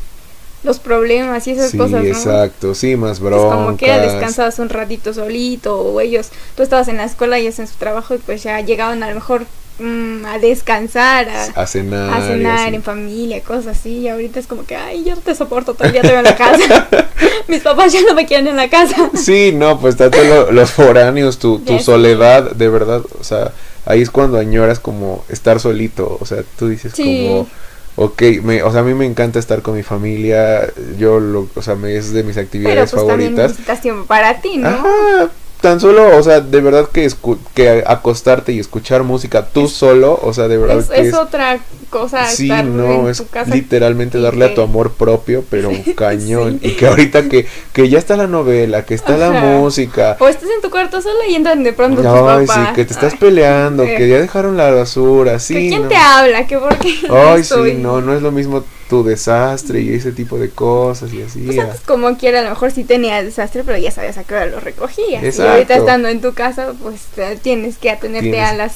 los 0.63 0.79
problemas 0.79 1.47
y 1.47 1.51
esas 1.51 1.71
sí, 1.71 1.77
cosas, 1.77 2.07
¿no? 2.07 2.07
exacto, 2.07 2.75
sí, 2.75 2.95
más 2.97 3.19
Es 3.19 3.21
broncas. 3.21 3.55
como 3.55 3.77
que 3.77 3.91
descansabas 3.99 4.59
un 4.59 4.69
ratito 4.69 5.13
solito 5.13 5.79
o 5.81 6.01
ellos, 6.01 6.31
tú 6.55 6.63
estabas 6.63 6.87
en 6.89 6.97
la 6.97 7.05
escuela 7.05 7.39
y 7.39 7.43
ellos 7.43 7.59
en 7.59 7.67
su 7.67 7.75
trabajo 7.77 8.15
y 8.15 8.17
pues 8.19 8.43
ya 8.43 8.59
llegaban 8.61 9.03
a 9.03 9.09
lo 9.09 9.15
mejor 9.15 9.45
mm, 9.79 10.25
a 10.25 10.37
descansar, 10.39 11.27
a, 11.29 11.43
a 11.61 11.67
cenar. 11.67 12.13
a 12.13 12.21
cenar 12.27 12.73
en 12.73 12.83
familia, 12.83 13.41
cosas 13.41 13.77
así. 13.77 13.99
Y 13.99 14.07
ahorita 14.09 14.39
es 14.39 14.47
como 14.47 14.65
que, 14.65 14.75
ay, 14.75 15.03
yo 15.03 15.15
no 15.15 15.21
te 15.21 15.33
soporto, 15.35 15.73
todo 15.73 15.85
el 15.87 15.93
día 15.93 16.01
te 16.01 16.09
veo 16.09 16.19
en 16.19 16.25
la 16.25 16.35
casa. 16.35 16.87
Mis 17.47 17.61
papás 17.61 17.91
ya 17.93 18.01
no 18.07 18.13
me 18.13 18.25
quieren 18.25 18.47
en 18.47 18.55
la 18.57 18.69
casa. 18.69 19.09
Sí, 19.15 19.51
no, 19.53 19.79
pues 19.79 19.95
tanto 19.97 20.23
lo- 20.23 20.51
los 20.51 20.71
foráneos, 20.71 21.39
tu, 21.39 21.59
tu 21.59 21.79
soledad, 21.79 22.51
de 22.51 22.69
verdad, 22.69 23.01
o 23.19 23.23
sea, 23.23 23.51
ahí 23.85 24.01
es 24.01 24.11
cuando 24.11 24.37
añoras 24.37 24.79
como 24.79 25.23
estar 25.29 25.59
solito, 25.59 26.17
o 26.19 26.25
sea, 26.25 26.43
tú 26.57 26.67
dices 26.67 26.93
Sí. 26.95 27.25
como, 27.27 27.47
ok, 27.95 28.21
me, 28.43 28.61
o 28.63 28.71
sea, 28.71 28.81
a 28.81 28.83
mí 28.83 28.93
me 28.93 29.05
encanta 29.05 29.39
estar 29.39 29.61
con 29.63 29.75
mi 29.75 29.83
familia, 29.83 30.71
yo, 30.97 31.19
lo, 31.19 31.47
o 31.55 31.61
sea, 31.61 31.75
me, 31.75 31.95
es 31.95 32.13
de 32.13 32.23
mis 32.23 32.35
Pero 32.35 32.45
actividades 32.45 32.91
pues 32.91 33.07
también 33.07 33.31
favoritas. 33.31 33.51
necesitas 33.51 33.81
tiempo 33.81 34.05
para 34.05 34.39
ti, 34.41 34.57
¿no? 34.57 34.69
Ajá, 34.69 35.29
tan 35.61 35.79
solo, 35.79 36.17
o 36.17 36.23
sea, 36.23 36.39
de 36.41 36.61
verdad 36.61 36.87
que, 36.89 37.05
escu- 37.05 37.37
que 37.53 37.83
acostarte 37.85 38.51
y 38.53 38.59
escuchar 38.59 39.03
música 39.03 39.45
tú 39.47 39.67
solo, 39.67 40.17
o 40.23 40.33
sea, 40.33 40.47
de 40.47 40.57
verdad 40.57 40.79
Es, 40.79 40.87
que 40.89 41.01
es 41.01 41.07
es... 41.07 41.13
otra 41.13 41.59
cosa 41.89 42.25
Sí, 42.27 42.43
estar 42.43 42.63
no, 42.65 43.01
en 43.01 43.07
es 43.09 43.17
tu 43.17 43.27
casa. 43.27 43.53
literalmente 43.53 44.19
darle 44.21 44.45
a 44.45 44.49
tu 44.49 44.55
que- 44.55 44.61
amor 44.61 44.91
propio, 44.93 45.43
pero 45.49 45.69
cañón. 45.95 46.59
Sí. 46.61 46.69
Y 46.69 46.71
que 46.75 46.87
ahorita 46.87 47.27
que, 47.29 47.45
que 47.73 47.89
ya 47.89 47.99
está 47.99 48.15
la 48.15 48.27
novela, 48.27 48.85
que 48.85 48.93
está 48.93 49.17
la 49.17 49.31
música, 49.31 50.15
O 50.19 50.27
estás 50.27 50.49
en 50.55 50.61
tu 50.61 50.69
cuarto 50.69 51.01
sola 51.01 51.27
y 51.27 51.35
entran 51.35 51.63
de 51.63 51.73
pronto 51.73 52.01
Ay, 52.01 52.45
tus 52.45 52.53
sí, 52.53 52.59
papás. 52.59 52.75
que 52.75 52.85
te 52.85 52.93
estás 52.93 53.13
Ay, 53.13 53.19
peleando, 53.19 53.83
eh. 53.83 53.95
que 53.97 54.07
ya 54.07 54.19
dejaron 54.19 54.55
la 54.55 54.71
basura, 54.71 55.33
¿que 55.33 55.39
sí. 55.39 55.53
¿Quién 55.69 55.83
no. 55.83 55.87
te 55.89 55.95
habla? 55.95 56.47
¿Que 56.47 56.57
por 56.57 56.77
qué? 56.77 56.93
Ay, 57.09 57.41
estoy? 57.41 57.71
sí, 57.71 57.77
no, 57.77 57.99
no 58.01 58.13
es 58.15 58.21
lo 58.21 58.31
mismo 58.31 58.63
tu 58.89 59.03
desastre 59.03 59.81
y 59.81 59.93
ese 59.93 60.11
tipo 60.11 60.37
de 60.39 60.49
cosas 60.49 61.13
y 61.13 61.21
así. 61.21 61.41
Pues 61.41 61.59
antes 61.59 61.81
como 61.81 62.17
quiera, 62.17 62.39
a 62.39 62.43
lo 62.43 62.49
mejor 62.49 62.71
sí 62.71 62.83
tenía 62.83 63.23
desastre, 63.23 63.63
pero 63.63 63.77
ya 63.77 63.91
sabías 63.91 64.17
a 64.17 64.23
qué 64.23 64.33
hora 64.33 64.47
lo 64.47 64.59
recogías. 64.59 65.23
Exacto. 65.23 65.43
Y 65.51 65.55
ahorita 65.55 65.75
estando 65.77 66.07
en 66.09 66.21
tu 66.21 66.33
casa, 66.33 66.73
pues 66.81 67.01
tienes 67.41 67.77
que 67.77 67.91
atenerte 67.91 68.31
Tienes- 68.31 68.49
a 68.49 68.53
las 68.53 68.73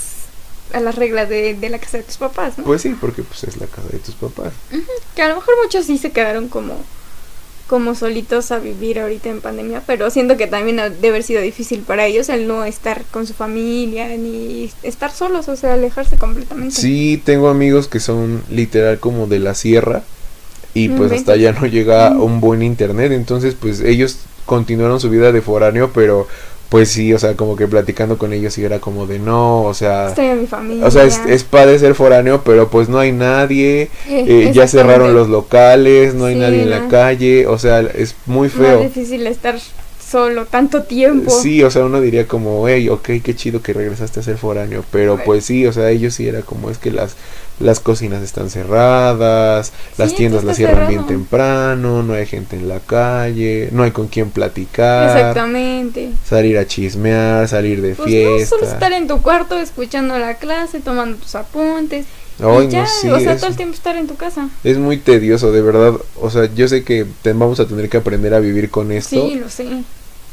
a 0.73 0.79
las 0.79 0.95
reglas 0.95 1.29
de, 1.29 1.53
de 1.53 1.69
la 1.69 1.77
casa 1.77 1.97
de 1.97 2.03
tus 2.03 2.17
papás, 2.17 2.57
¿no? 2.57 2.63
Pues 2.63 2.81
sí, 2.81 2.95
porque 2.99 3.21
pues 3.21 3.43
es 3.43 3.57
la 3.57 3.67
casa 3.67 3.89
de 3.91 3.99
tus 3.99 4.15
papás. 4.15 4.53
Que 5.15 5.21
a 5.21 5.27
lo 5.27 5.35
mejor 5.35 5.53
muchos 5.63 5.85
sí 5.85 5.97
se 5.99 6.11
quedaron 6.11 6.47
como 6.47 6.73
como 7.73 7.95
solitos 7.95 8.51
a 8.51 8.59
vivir 8.59 8.99
ahorita 8.99 9.29
en 9.29 9.41
pandemia, 9.41 9.81
pero 9.87 10.11
siento 10.11 10.37
que 10.37 10.45
también 10.45 10.79
ha 10.79 10.91
de 10.91 11.07
haber 11.07 11.23
sido 11.23 11.41
difícil 11.41 11.79
para 11.79 12.05
ellos 12.05 12.29
el 12.29 12.47
no 12.47 12.63
estar 12.65 13.03
con 13.09 13.25
su 13.25 13.33
familia 13.33 14.15
ni 14.15 14.69
estar 14.83 15.09
solos, 15.09 15.49
o 15.49 15.55
sea, 15.55 15.73
alejarse 15.73 16.17
completamente. 16.17 16.75
Sí, 16.75 17.19
tengo 17.25 17.49
amigos 17.49 17.87
que 17.87 17.99
son 17.99 18.43
literal 18.51 18.99
como 18.99 19.25
de 19.25 19.39
la 19.39 19.55
sierra 19.55 20.03
y 20.75 20.89
pues 20.89 21.11
hasta 21.13 21.31
allá 21.31 21.51
no 21.51 21.65
llega 21.65 22.11
un 22.11 22.41
buen 22.41 22.61
internet, 22.61 23.11
entonces 23.11 23.55
pues 23.59 23.79
ellos 23.79 24.19
continuaron 24.45 24.99
su 24.99 25.09
vida 25.09 25.31
de 25.31 25.41
foráneo, 25.41 25.89
pero 25.95 26.27
pues 26.73 26.89
sí, 26.89 27.13
o 27.13 27.19
sea, 27.19 27.35
como 27.35 27.55
que 27.55 27.67
platicando 27.67 28.17
con 28.17 28.33
ellos 28.33 28.57
y 28.57 28.63
era 28.65 28.79
como 28.79 29.05
de 29.05 29.19
no, 29.19 29.61
o 29.61 29.75
sea, 29.75 30.07
Estoy 30.09 30.25
en 30.25 30.41
mi 30.41 30.47
familia. 30.47 30.87
o 30.87 30.89
sea, 30.89 31.03
es, 31.03 31.21
es 31.27 31.43
padre 31.43 31.77
ser 31.77 31.93
foráneo, 31.93 32.41
pero 32.43 32.67
pues 32.69 32.89
no 32.89 32.97
hay 32.97 33.11
nadie, 33.11 33.89
Eh, 34.09 34.25
eh, 34.27 34.51
ya 34.55 34.67
cerraron 34.67 35.13
los 35.13 35.29
locales, 35.29 36.15
no 36.15 36.25
hay 36.25 36.33
Sí, 36.33 36.39
nadie 36.39 36.63
en 36.63 36.71
la 36.71 36.87
calle, 36.87 37.45
o 37.45 37.59
sea, 37.59 37.81
es 37.81 38.15
muy 38.25 38.49
feo. 38.49 38.79
difícil 38.81 39.27
estar 39.27 39.55
solo 40.13 40.45
tanto 40.45 40.83
tiempo. 40.83 41.31
Sí, 41.31 41.63
o 41.63 41.71
sea, 41.71 41.83
uno 41.85 41.99
diría 41.99 42.27
como, 42.27 42.67
hey, 42.69 42.87
ok, 42.87 43.09
qué 43.23 43.35
chido 43.35 43.61
que 43.61 43.73
regresaste 43.73 44.19
a 44.19 44.23
ser 44.23 44.37
foráneo, 44.37 44.85
pero 44.91 45.17
pues 45.25 45.43
sí, 45.45 45.65
o 45.65 45.73
sea, 45.73 45.89
ellos 45.89 46.13
sí 46.13 46.27
era 46.27 46.41
como, 46.43 46.69
es 46.69 46.77
que 46.77 46.91
las, 46.91 47.15
las 47.59 47.79
cocinas 47.79 48.21
están 48.23 48.49
cerradas, 48.49 49.73
las 49.97 50.11
Sí, 50.11 50.17
tiendas 50.17 50.41
todo 50.41 50.49
las 50.49 50.57
cierran 50.57 50.87
bien 50.87 51.01
cerrado. 51.01 51.07
temprano, 51.07 52.03
no 52.03 52.13
hay 52.13 52.25
gente 52.27 52.55
en 52.55 52.69
la 52.69 52.79
calle, 52.79 53.69
no 53.71 53.81
hay 53.83 53.91
con 53.91 54.07
quién 54.07 54.29
platicar, 54.29 55.17
Exactamente. 55.17 56.11
salir 56.23 56.57
a 56.59 56.67
chismear, 56.67 57.47
salir 57.47 57.81
de 57.81 57.95
Pues 57.95 58.09
fiesta. 58.09 58.55
no, 58.55 58.59
solo 58.59 58.71
estar 58.71 58.93
en 58.93 59.07
tu 59.07 59.21
cuarto 59.21 59.57
escuchando 59.57 60.17
la 60.19 60.35
clase, 60.35 60.79
tomando 60.79 61.17
tus 61.17 61.33
apuntes. 61.35 62.05
Ay, 62.39 62.67
ya, 62.69 62.81
no, 62.81 62.87
sí, 62.87 63.07
o 63.09 63.19
sea, 63.19 63.33
es, 63.33 63.39
todo 63.41 63.49
el 63.51 63.55
tiempo 63.55 63.75
estar 63.75 63.95
en 63.95 64.07
tu 64.07 64.15
casa. 64.15 64.49
es 64.63 64.77
muy 64.77 64.97
tedioso, 64.97 65.51
de 65.51 65.61
verdad, 65.61 65.93
o 66.19 66.29
sea, 66.31 66.49
yo 66.53 66.67
sé 66.67 66.83
que 66.83 67.05
te- 67.21 67.33
vamos 67.33 67.59
a 67.59 67.67
tener 67.67 67.89
que 67.89 67.97
aprender 67.97 68.33
a 68.33 68.39
vivir 68.39 68.69
con 68.71 68.91
esto, 68.91 69.29
Sí, 69.29 69.35
lo 69.35 69.49
sé. 69.49 69.67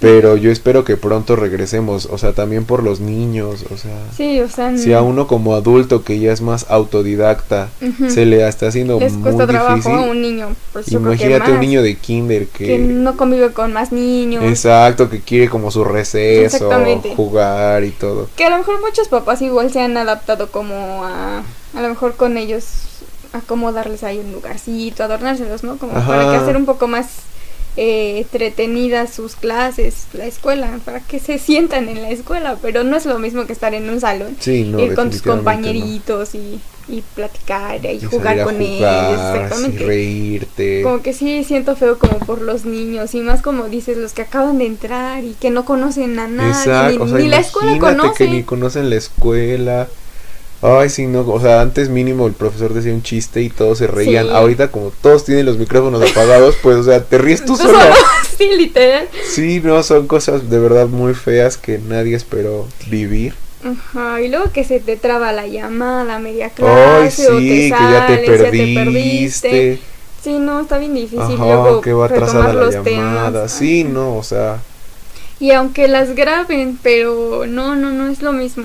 Pero 0.01 0.39
yo 0.39 0.51
espero 0.51 0.83
que 0.83 0.97
pronto 0.97 1.37
regresemos, 1.37 2.07
o 2.07 2.17
sea, 2.17 2.33
también 2.33 2.65
por 2.65 2.83
los 2.83 3.01
niños, 3.01 3.67
o 3.71 3.77
sea... 3.77 3.99
Sí, 4.17 4.41
o 4.41 4.49
sea, 4.49 4.77
Si 4.79 4.95
a 4.95 5.03
uno 5.03 5.27
como 5.27 5.55
adulto 5.55 6.03
que 6.05 6.19
ya 6.19 6.33
es 6.33 6.41
más 6.41 6.65
autodidacta 6.71 7.69
se 8.09 8.25
le 8.25 8.49
está 8.49 8.69
haciendo 8.69 8.99
les 8.99 9.13
muy 9.13 9.23
cuesta 9.23 9.47
trabajo 9.47 9.77
difícil, 9.77 9.93
a 9.93 10.01
un 10.01 10.23
niño. 10.23 10.49
Pues 10.73 10.91
imagínate 10.91 11.53
un 11.53 11.61
niño 11.61 11.83
de 11.83 11.97
kinder 11.97 12.47
que, 12.47 12.67
que 12.67 12.79
no 12.79 13.19
convive 13.19 13.53
con 13.53 13.75
más 13.75 13.93
niños. 13.93 14.43
exacto, 14.45 15.11
que 15.11 15.21
quiere 15.21 15.51
como 15.51 15.71
su 15.71 15.85
receso, 15.85 16.71
jugar 17.15 17.85
y 17.85 17.91
todo. 17.91 18.29
Que 18.37 18.47
a 18.47 18.51
lo 18.51 18.57
mejor 18.57 18.81
muchos 18.81 19.09
papás 19.09 19.43
igual 19.43 19.71
se 19.71 19.81
han 19.81 19.99
adaptado 19.99 20.51
como 20.51 21.05
a, 21.05 21.43
a 21.75 21.83
lo 21.83 21.89
mejor 21.91 22.17
con 22.17 22.39
ellos, 22.39 22.65
acomodarles 23.35 24.03
ahí 24.03 24.19
un 24.19 24.33
lugarcito, 24.33 25.05
adornárselos, 25.05 25.63
¿no? 25.63 25.77
Como 25.77 25.93
para 25.93 26.31
que 26.31 26.37
hacer 26.39 26.57
un 26.57 26.65
poco 26.65 26.89
más 26.89 27.07
eh, 27.77 28.19
entretenidas 28.19 29.15
sus 29.15 29.37
clases, 29.37 30.07
la 30.13 30.27
escuela, 30.27 30.79
para 30.85 31.01
que 31.01 31.19
se 31.19 31.39
sientan 31.39 31.89
en 31.89 32.03
la 32.03 32.11
escuela, 32.11 32.57
pero 32.61 32.85
no 32.85 32.97
es 32.97 33.07
lo 33.07 33.19
mismo 33.19 33.47
que 33.47 33.53
estar 33.53 33.75
en 33.75 33.89
un 33.89 34.01
salón, 34.01 34.37
Sí, 34.41 34.65
no, 34.65 34.81
ir 34.81 34.95
con 34.95 35.11
tus 35.11 35.25
no. 35.25 35.35
compañeritos 35.37 36.35
y, 36.35 36.61
y 36.89 37.03
platicar 37.15 37.85
y, 37.85 37.89
Y 37.89 38.01
jugar 38.05 38.43
con 38.43 38.61
ellos, 38.61 38.77
jugar, 38.79 39.37
exactamente. 39.37 39.85
reírte. 39.87 40.83
Como 40.83 41.01
que 41.03 41.13
sí 41.13 41.45
siento 41.45 41.77
feo 41.77 41.99
como 41.99 42.19
por 42.19 42.43
los 42.43 42.65
niños 42.65 43.15
y 43.15 43.21
más 43.21 43.41
como 43.43 43.69
dices 43.69 43.97
los 43.97 44.13
que 44.13 44.23
acaban 44.23 44.59
de 44.59 44.67
entrar 44.67 45.23
y 45.25 45.35
que 45.35 45.51
no 45.51 45.65
conocen 45.65 46.19
a 46.19 46.27
nadie, 46.27 46.51
Exacto, 46.51 47.05
ni, 47.05 47.05
o 47.05 47.09
sea, 47.09 47.19
ni 47.19 47.29
la 47.29 47.39
escuela 47.39 47.73
imagínate 47.77 48.01
conoce. 48.03 48.25
que 48.25 48.31
ni 48.31 48.43
conocen 48.43 48.91
la 48.91 48.97
escuela. 48.97 49.89
Ay, 50.63 50.91
sí, 50.91 51.07
no, 51.07 51.21
o 51.21 51.41
sea, 51.41 51.63
antes 51.63 51.89
mínimo 51.89 52.27
el 52.27 52.35
profesor 52.35 52.75
decía 52.75 52.93
un 52.93 53.03
chiste 53.03 53.41
y 53.41 53.49
todos 53.49 53.79
se 53.79 53.87
reían. 53.87 54.27
Sí. 54.27 54.33
Ahorita 54.33 54.71
como 54.71 54.93
todos 55.01 55.25
tienen 55.25 55.47
los 55.47 55.57
micrófonos 55.57 56.03
apagados, 56.03 56.57
pues, 56.63 56.77
o 56.77 56.83
sea, 56.83 57.03
te 57.03 57.17
ríes 57.17 57.45
tú 57.45 57.57
solo. 57.57 57.79
sí, 58.39 58.51
literal. 58.59 59.09
Sí, 59.27 59.61
no, 59.65 59.83
son 59.83 60.07
cosas 60.07 60.51
de 60.51 60.59
verdad 60.59 60.87
muy 60.87 61.15
feas 61.15 61.57
que 61.57 61.79
nadie 61.79 62.15
esperó 62.15 62.67
vivir. 62.91 63.35
Ajá, 63.65 64.21
y 64.21 64.29
luego 64.29 64.53
que 64.53 64.65
se 64.65 64.81
te 64.81 64.97
traba 64.97 65.33
la 65.33 65.47
llamada 65.47 66.19
media 66.19 66.47
Ay, 66.47 66.53
clase 66.55 67.29
o 67.29 67.37
te 67.37 67.41
sí, 67.41 67.49
que 67.49 67.69
ya 67.71 68.07
te 68.07 68.27
ya 68.27 68.85
perdiste. 68.85 69.79
Sí, 70.23 70.39
no, 70.39 70.61
está 70.61 70.77
bien 70.77 70.95
difícil 70.95 71.21
Ajá, 71.21 71.37
luego 71.37 71.81
que 71.81 71.95
va 71.95 72.07
atrasada 72.07 72.53
la 72.53 72.71
llamada. 72.71 73.31
temas. 73.33 73.53
Sí, 73.53 73.83
Ajá. 73.83 73.91
no, 73.91 74.17
o 74.17 74.23
sea. 74.23 74.59
Y 75.39 75.53
aunque 75.53 75.89
las 75.89 76.15
graben, 76.15 76.79
pero 76.83 77.47
no, 77.47 77.75
no, 77.77 77.91
no 77.91 78.09
es 78.09 78.21
lo 78.21 78.33
mismo. 78.33 78.65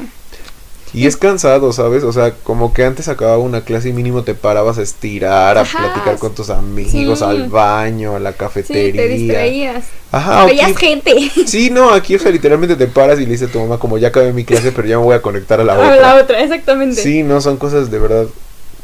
Y 0.94 1.08
es 1.08 1.18
cansado, 1.18 1.74
¿sabes? 1.74 2.04
O 2.04 2.14
sea, 2.14 2.32
como 2.44 2.74
que 2.74 2.86
antes 2.86 3.10
acababa 3.10 3.38
una 3.40 3.62
clase 3.62 3.90
y 3.90 3.94
mínimo 3.94 4.24
te 4.24 4.34
parabas 4.34 4.78
a 4.78 4.82
estirar, 4.82 5.58
a 5.58 5.62
Ajá, 5.62 5.80
platicar 5.80 6.18
con 6.20 6.34
tus 6.34 6.50
amigos, 6.50 7.20
sí. 7.20 7.26
al 7.26 7.50
baño, 7.50 8.16
a 8.16 8.20
la 8.20 8.32
Sí, 8.32 8.38
cafetería. 8.38 9.02
te 9.02 9.08
distraías. 9.10 9.86
Ajá, 10.12 10.46
Veías 10.46 10.78
gente. 10.78 11.14
Sí, 11.48 11.70
no, 11.70 11.90
aquí, 11.92 12.16
o 12.16 12.20
sea, 12.20 12.32
literalmente 12.32 12.76
te 12.78 12.88
paras 12.88 13.20
y 13.20 13.26
le 13.26 13.32
dices 13.32 13.50
a 13.50 13.52
tu 13.52 13.60
mamá, 13.60 13.78
como 13.78 13.98
ya 13.98 14.08
acabé 14.10 14.32
mi 14.32 14.46
clase, 14.46 14.72
pero 14.72 14.88
ya 14.88 14.98
me 14.98 15.04
voy 15.04 15.16
a 15.16 15.22
conectar 15.22 15.60
a 15.60 15.66
la 15.66 15.74
A 15.76 15.78
otra. 15.80 15.96
la 16.02 16.16
otra, 16.16 16.42
exactamente. 16.42 17.02
Sí, 17.02 17.24
no, 17.24 17.42
son 17.42 17.58
cosas 17.58 17.92
de 17.92 18.00
verdad 18.00 18.28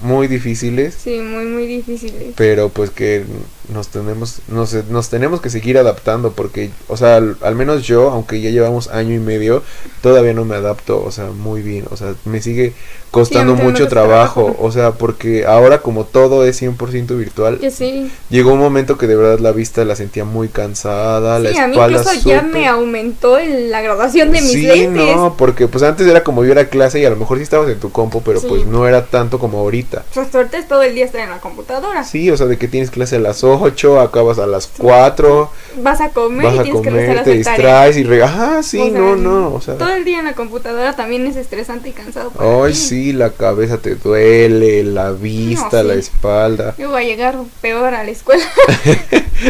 muy 0.01 0.27
difíciles, 0.27 0.95
Sí, 1.01 1.19
muy, 1.19 1.45
muy 1.45 1.65
difíciles. 1.67 2.33
pero 2.35 2.69
pues 2.69 2.89
que 2.89 3.23
nos 3.69 3.87
tenemos, 3.89 4.39
nos, 4.47 4.73
nos 4.89 5.09
tenemos 5.09 5.41
que 5.41 5.49
seguir 5.49 5.77
adaptando, 5.77 6.31
porque, 6.31 6.71
o 6.87 6.97
sea, 6.97 7.17
al, 7.17 7.37
al 7.41 7.55
menos 7.55 7.83
yo, 7.83 8.09
aunque 8.09 8.41
ya 8.41 8.49
llevamos 8.49 8.87
año 8.89 9.13
y 9.15 9.19
medio, 9.19 9.63
todavía 10.01 10.33
no 10.33 10.45
me 10.45 10.55
adapto, 10.55 11.03
o 11.03 11.11
sea, 11.11 11.25
muy 11.31 11.61
bien, 11.61 11.85
o 11.91 11.97
sea, 11.97 12.13
me 12.25 12.41
sigue 12.41 12.73
costando 13.11 13.55
mucho 13.55 13.87
trabajo, 13.89 14.43
trabajo. 14.45 14.65
o 14.65 14.71
sea, 14.71 14.91
porque 14.93 15.45
ahora 15.45 15.81
como 15.81 16.05
todo 16.05 16.45
es 16.45 16.61
100% 16.61 17.17
virtual, 17.17 17.59
Yo 17.59 17.69
sí. 17.69 18.09
llegó 18.29 18.53
un 18.53 18.59
momento 18.59 18.97
que 18.97 19.05
de 19.05 19.17
verdad 19.17 19.39
la 19.39 19.51
vista 19.51 19.83
la 19.83 19.97
sentía 19.97 20.23
muy 20.23 20.47
cansada, 20.47 21.37
la 21.39 21.51
Sí, 21.51 21.57
a 21.57 21.67
mí 21.67 21.73
espalda 21.73 21.99
incluso 22.01 22.29
ya 22.29 22.41
me 22.41 22.67
aumentó 22.67 23.37
el- 23.37 23.69
la 23.69 23.81
graduación 23.81 24.31
de 24.31 24.39
mis 24.41 24.51
sí, 24.53 24.61
lentes. 24.65 25.15
no, 25.15 25.35
porque 25.37 25.67
pues 25.67 25.83
antes 25.83 26.07
era 26.07 26.23
como 26.23 26.45
ir 26.45 26.57
a 26.57 26.69
clase 26.69 27.01
y 27.01 27.05
a 27.05 27.09
lo 27.09 27.17
mejor 27.17 27.37
sí 27.37 27.43
estabas 27.43 27.69
en 27.69 27.79
tu 27.79 27.91
compo, 27.91 28.21
pero 28.25 28.41
pues 28.41 28.65
no 28.65 28.87
era 28.87 29.05
tanto 29.05 29.39
como 29.39 29.59
ahorita. 29.59 30.05
Pues 30.13 30.29
suerte 30.31 30.57
es 30.57 30.67
todo 30.69 30.81
el 30.81 30.95
día 30.95 31.03
estar 31.05 31.19
en 31.21 31.31
la 31.31 31.39
computadora. 31.39 32.05
Sí, 32.05 32.31
o 32.31 32.37
sea, 32.37 32.47
de 32.47 32.57
que 32.57 32.69
tienes 32.69 32.91
clase 32.91 33.17
a 33.17 33.19
las 33.19 33.43
8, 33.43 33.50
acabas 33.99 34.39
a 34.39 34.47
las 34.47 34.67
4, 34.77 35.51
Vas 35.77 36.01
a 36.01 36.09
comer 36.09 36.45
vas 36.45 36.55
y 36.55 36.59
a 36.59 36.63
tienes 36.63 36.81
que 36.81 36.89
comer, 36.89 37.17
a 37.19 37.23
te 37.23 37.31
distraes 37.31 37.97
y 37.97 38.03
re... 38.03 38.23
Ajá, 38.23 38.61
sí, 38.63 38.79
O 38.81 38.89
sea, 38.89 38.99
no, 38.99 39.15
no, 39.15 39.53
o 39.53 39.61
sea... 39.61 39.77
Todo 39.77 39.89
el 39.93 40.03
día 40.05 40.19
en 40.19 40.25
la 40.25 40.33
computadora 40.33 40.95
también 40.95 41.25
es 41.27 41.35
estresante 41.35 41.89
y 41.89 41.91
cansado. 41.93 42.29
para 42.31 42.63
Ay, 42.65 42.73
ti. 42.73 42.77
sí, 42.77 43.13
la 43.13 43.29
cabeza 43.31 43.77
te 43.77 43.95
duele, 43.95 44.83
la 44.83 45.11
vista, 45.11 45.81
sí. 45.81 45.87
la 45.87 45.93
espalda. 45.95 46.75
Yo 46.77 46.89
voy 46.91 47.03
a 47.03 47.05
llegar 47.05 47.37
peor 47.61 47.93
a 47.93 48.03
la 48.03 48.11
escuela. 48.11 48.43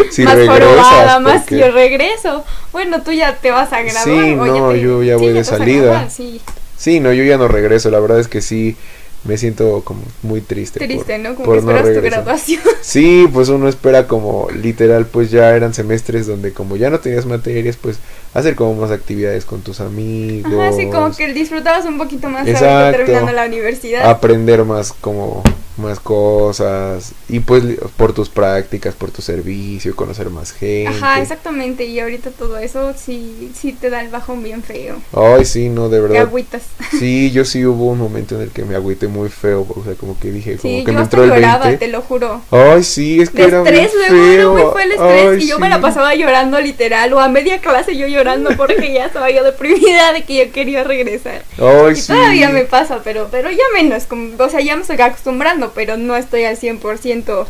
Si 0.10 0.24
más 0.24 0.36
jorobada, 0.36 1.20
más 1.20 1.42
porque- 1.42 1.58
yo 1.60 1.70
regreso. 1.72 2.46
Bueno, 2.72 3.02
tú 3.04 3.12
ya 3.12 3.36
te 3.36 3.52
vas 3.52 3.74
a 3.74 3.82
graduar. 3.82 4.04
Sí, 4.06 4.36
no, 4.36 4.70
te- 4.72 4.80
yo 4.82 5.04
ya 5.04 5.16
sí, 5.18 5.20
voy 5.24 5.34
de 5.34 5.40
vas 5.40 5.52
a 5.52 5.58
salida. 5.58 5.82
graduar, 5.84 6.10
sí, 6.12 6.42
Sí, 6.78 7.00
no, 7.02 7.12
yo 7.14 7.24
ya 7.26 7.38
no 7.38 7.48
regreso, 7.50 7.92
la 7.92 8.00
verdad 8.00 8.20
es 8.20 8.28
que 8.30 8.42
sí, 8.42 8.76
me 9.24 9.38
siento 9.38 9.82
como 9.84 10.02
muy 10.24 10.42
triste. 10.42 10.80
por- 10.80 10.88
triste, 10.88 11.18
¿no? 11.20 11.36
Como 11.36 11.46
por 11.46 11.60
que 11.60 11.66
no 11.66 11.72
esperas 11.72 11.84
tu 11.84 11.94
regresar. 12.02 12.24
graduación. 12.24 12.62
Sí, 12.82 13.28
pues 13.32 13.50
uno 13.50 13.68
espera 13.68 14.08
como 14.08 14.48
literal, 14.52 15.06
pues 15.06 15.30
ya 15.30 15.56
eran 15.56 15.74
semestres 15.74 16.26
donde 16.26 16.52
como 16.54 16.76
ya 16.78 16.90
no 16.90 17.00
tenías 17.00 17.26
materias, 17.28 17.78
pues 17.80 18.00
hacer 18.34 18.56
como 18.56 18.74
más 18.76 18.90
actividades 18.92 19.46
con 19.46 19.62
tus 19.62 19.80
amigos. 19.82 20.52
Ajá, 20.54 20.72
sí, 20.74 20.88
como 20.90 21.16
que 21.16 21.32
disfrutabas 21.34 21.86
un 21.86 21.98
poquito 22.00 22.28
más 22.30 22.48
Exacto. 22.48 22.98
terminando 22.98 23.32
la 23.34 23.46
universidad. 23.46 24.10
aprender 24.10 24.64
más 24.66 24.94
como 24.94 25.44
más 25.82 26.00
cosas 26.00 27.14
y 27.30 27.40
pues 27.42 27.64
por 27.98 28.14
tus 28.14 28.30
prácticas, 28.30 28.96
por 28.96 29.12
tu 29.12 29.22
servicio, 29.22 29.96
conocer 29.96 30.30
más 30.30 30.52
gente. 30.52 30.88
Ajá, 30.98 31.22
exactamente. 31.22 31.86
Y 31.86 32.00
ahorita 32.00 32.32
todo 32.32 32.58
eso 32.58 32.94
sí, 32.96 33.52
sí 33.56 33.74
te 33.74 33.90
da 33.90 34.02
el 34.02 34.10
bajón 34.10 34.44
bien 34.44 34.64
feo. 34.64 34.96
Ay, 35.14 35.46
sí, 35.46 35.70
no, 35.70 35.90
de 35.90 35.98
Te 35.98 36.02
verdad. 36.04 36.22
agüitas. 36.24 36.64
Sí, 37.00 37.32
yo 37.32 37.46
sí 37.46 37.66
hubo 37.66 37.88
un 37.88 37.98
momento 38.00 38.36
en 38.36 38.42
el 38.42 38.52
que 38.52 38.64
me 38.64 38.76
agüité 38.76 39.08
muy 39.08 39.30
feo, 39.30 39.66
o 39.68 39.84
sea, 39.84 39.96
como 39.96 40.20
que 40.20 40.32
dije, 40.32 40.58
como 40.58 40.78
Sí, 40.80 40.84
que 40.84 40.92
yo 40.92 40.98
me 40.98 41.02
entró 41.04 41.24
el 41.24 41.30
lloraba, 41.32 41.66
20. 41.66 41.86
te 41.86 41.92
lo 41.92 42.02
juro. 42.02 42.42
Ay, 42.52 42.84
sí, 42.84 43.20
es 43.22 43.30
que 43.32 43.42
De 43.44 43.48
era 43.48 43.58
estrés, 43.64 43.92
luego, 44.12 44.56
feo. 44.58 44.72
fue 44.72 44.84
el 44.84 44.92
estrés 44.92 45.28
Ay, 45.38 45.44
y 45.44 45.48
yo 45.48 45.58
me 45.60 45.70
la 45.70 45.82
pasaba 45.82 46.14
llorando 46.16 46.60
literal 46.60 47.12
o 47.14 47.20
a 47.20 47.28
media 47.30 47.60
clase 47.60 47.96
yo 47.98 48.08
llorando 48.08 48.52
porque 48.58 48.94
ya 48.94 49.06
estaba 49.08 49.32
yo 49.32 49.44
deprimida 49.44 50.14
de 50.14 50.24
que 50.24 50.46
yo 50.46 50.52
quería 50.52 50.84
regresar. 50.84 51.44
Ay, 51.58 51.94
Y 51.94 51.96
sí. 51.96 52.08
todavía 52.14 52.50
me 52.50 52.66
pasa, 52.66 53.00
pero 53.04 53.30
pero 53.32 53.50
ya 53.50 53.64
menos, 53.74 54.06
como, 54.06 54.32
o 54.38 54.50
sea, 54.50 54.60
ya 54.62 54.76
me 54.76 54.82
estoy 54.82 55.00
acostumbrando, 55.02 55.71
pero 55.74 55.98
no 55.98 56.16
estoy 56.16 56.44
al 56.44 56.58
100% 56.58 57.46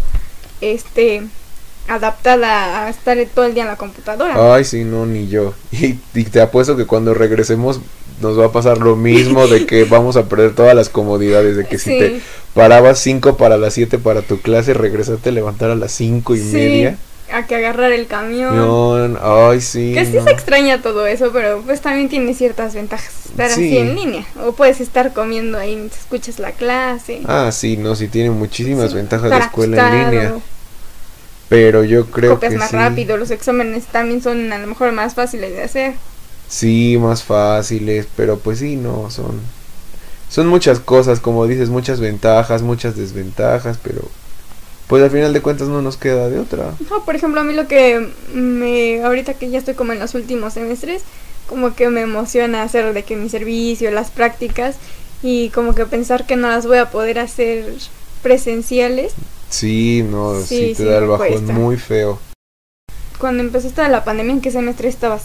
este 0.62 1.24
adaptada 1.88 2.86
a 2.86 2.90
estar 2.90 3.18
todo 3.34 3.46
el 3.46 3.54
día 3.54 3.64
en 3.64 3.70
la 3.70 3.76
computadora. 3.76 4.54
Ay, 4.54 4.64
sí, 4.64 4.84
no, 4.84 5.06
ni 5.06 5.28
yo. 5.28 5.54
Y, 5.72 6.00
y 6.14 6.24
te 6.26 6.42
apuesto 6.42 6.78
que 6.78 6.86
cuando 6.86 7.14
regresemos 7.14 7.82
nos 8.22 8.40
va 8.40 8.46
a 8.46 8.52
pasar 8.52 8.78
lo 8.78 8.96
mismo 8.96 9.48
de 9.48 9.66
que 9.66 9.84
vamos 9.90 10.16
a 10.16 10.26
perder 10.30 10.54
todas 10.54 10.76
las 10.76 10.90
comodidades 10.90 11.58
de 11.58 11.66
que 11.66 11.78
si 11.78 11.90
te 11.90 12.22
parabas 12.54 13.00
5 13.00 13.38
para 13.38 13.58
las 13.58 13.74
7 13.74 13.98
para 13.98 14.22
tu 14.22 14.40
clase, 14.40 14.74
regresaste 14.74 15.30
a 15.30 15.32
levantar 15.32 15.72
a 15.72 15.76
las 15.76 15.92
5 15.94 16.36
y 16.36 16.40
Sí, 16.40 16.54
media. 16.54 16.98
A 17.34 17.46
que 17.48 17.56
agarrar 17.56 17.92
el 17.92 18.08
camión. 18.08 18.56
No, 18.56 18.96
ay, 19.50 19.62
sí. 19.62 19.94
Que 19.94 20.06
sí 20.06 20.14
no. 20.18 20.24
se 20.24 20.32
extraña 20.32 20.82
todo 20.82 21.06
eso, 21.08 21.32
pero 21.32 21.62
pues 21.62 21.82
también 21.82 22.10
tiene 22.10 22.34
ciertas 22.34 22.74
ventajas 22.74 23.26
estar 23.28 23.50
Sí. 23.50 23.66
así 23.68 23.78
en 23.78 23.96
línea. 23.96 24.26
O 24.46 24.54
puedes 24.54 24.82
estar 24.82 25.14
comiendo 25.14 25.58
ahí 25.58 25.76
mientras 25.76 26.02
escuchas 26.02 26.40
la 26.40 26.52
clase. 26.52 27.22
Ah, 27.28 27.50
sí, 27.52 27.78
no, 27.78 27.96
sí 27.96 28.08
tiene 28.08 28.30
muchísimas 28.32 28.92
Sí, 28.92 28.96
ventajas 28.96 29.30
la 29.30 29.38
escuela 29.40 29.88
en 29.90 30.12
línea. 30.12 30.36
Pero 31.50 31.84
yo 31.84 32.06
creo 32.08 32.36
Copias 32.36 32.54
que 32.54 32.58
más 32.60 32.70
sí. 32.70 32.78
rápido, 32.78 33.18
los 33.18 33.30
exámenes 33.32 33.86
también 33.88 34.22
son 34.22 34.52
a 34.54 34.58
lo 34.58 34.68
mejor 34.68 34.92
más 34.94 35.16
fáciles 35.16 35.52
de 35.52 35.64
hacer. 35.64 35.94
Sí, 36.48 36.98
más 37.00 37.24
fáciles, 37.24 38.08
pero 38.16 38.38
pues 38.40 38.60
sí, 38.60 38.76
no, 38.76 39.10
son 39.10 39.40
son 40.30 40.48
muchas 40.48 40.80
cosas, 40.80 41.20
como 41.20 41.46
dices, 41.46 41.70
muchas 41.70 42.00
ventajas, 42.00 42.62
muchas 42.62 42.96
desventajas, 42.96 43.78
pero 43.84 44.02
pues 44.92 45.02
al 45.04 45.10
final 45.10 45.32
de 45.32 45.42
cuentas 45.42 45.70
no 45.70 45.82
nos 45.82 45.96
queda 45.96 46.28
de 46.30 46.38
otra. 46.38 46.74
No, 46.90 47.06
por 47.06 47.16
ejemplo, 47.16 47.40
a 47.40 47.46
mí 47.46 47.54
lo 47.54 47.66
que 47.66 48.10
me 48.34 49.02
ahorita 49.02 49.36
que 49.36 49.50
ya 49.50 49.58
estoy 49.58 49.74
como 49.74 49.94
en 49.94 50.00
los 50.00 50.16
últimos 50.16 50.52
semestres, 50.54 51.04
como 51.48 51.74
que 51.76 51.88
me 51.90 52.02
emociona 52.02 52.62
hacer 52.62 52.94
de 52.94 53.04
que 53.04 53.16
mi 53.16 53.30
servicio, 53.30 53.90
las 53.90 54.12
prácticas 54.12 54.76
y 55.24 55.48
como 55.52 55.74
que 55.76 55.86
pensar 55.86 56.26
que 56.28 56.36
no 56.36 56.50
las 56.50 56.68
voy 56.68 56.78
a 56.78 56.92
poder 56.92 57.20
hacer 57.20 57.74
presenciales. 58.22 59.14
Sí, 59.50 60.04
no, 60.06 60.40
sí, 60.42 60.46
Sí, 60.46 60.74
te 60.76 60.84
sí, 60.84 60.90
da 60.90 60.98
el 60.98 61.08
bajón 61.08 61.28
cuesta. 61.30 61.54
muy 61.54 61.78
feo. 61.78 62.20
Cuando 63.18 63.44
empezó 63.44 63.70
esta 63.70 63.88
la 63.88 64.04
pandemia, 64.04 64.34
¿en 64.34 64.42
qué 64.42 64.52
semestre 64.52 64.90
estabas? 64.90 65.24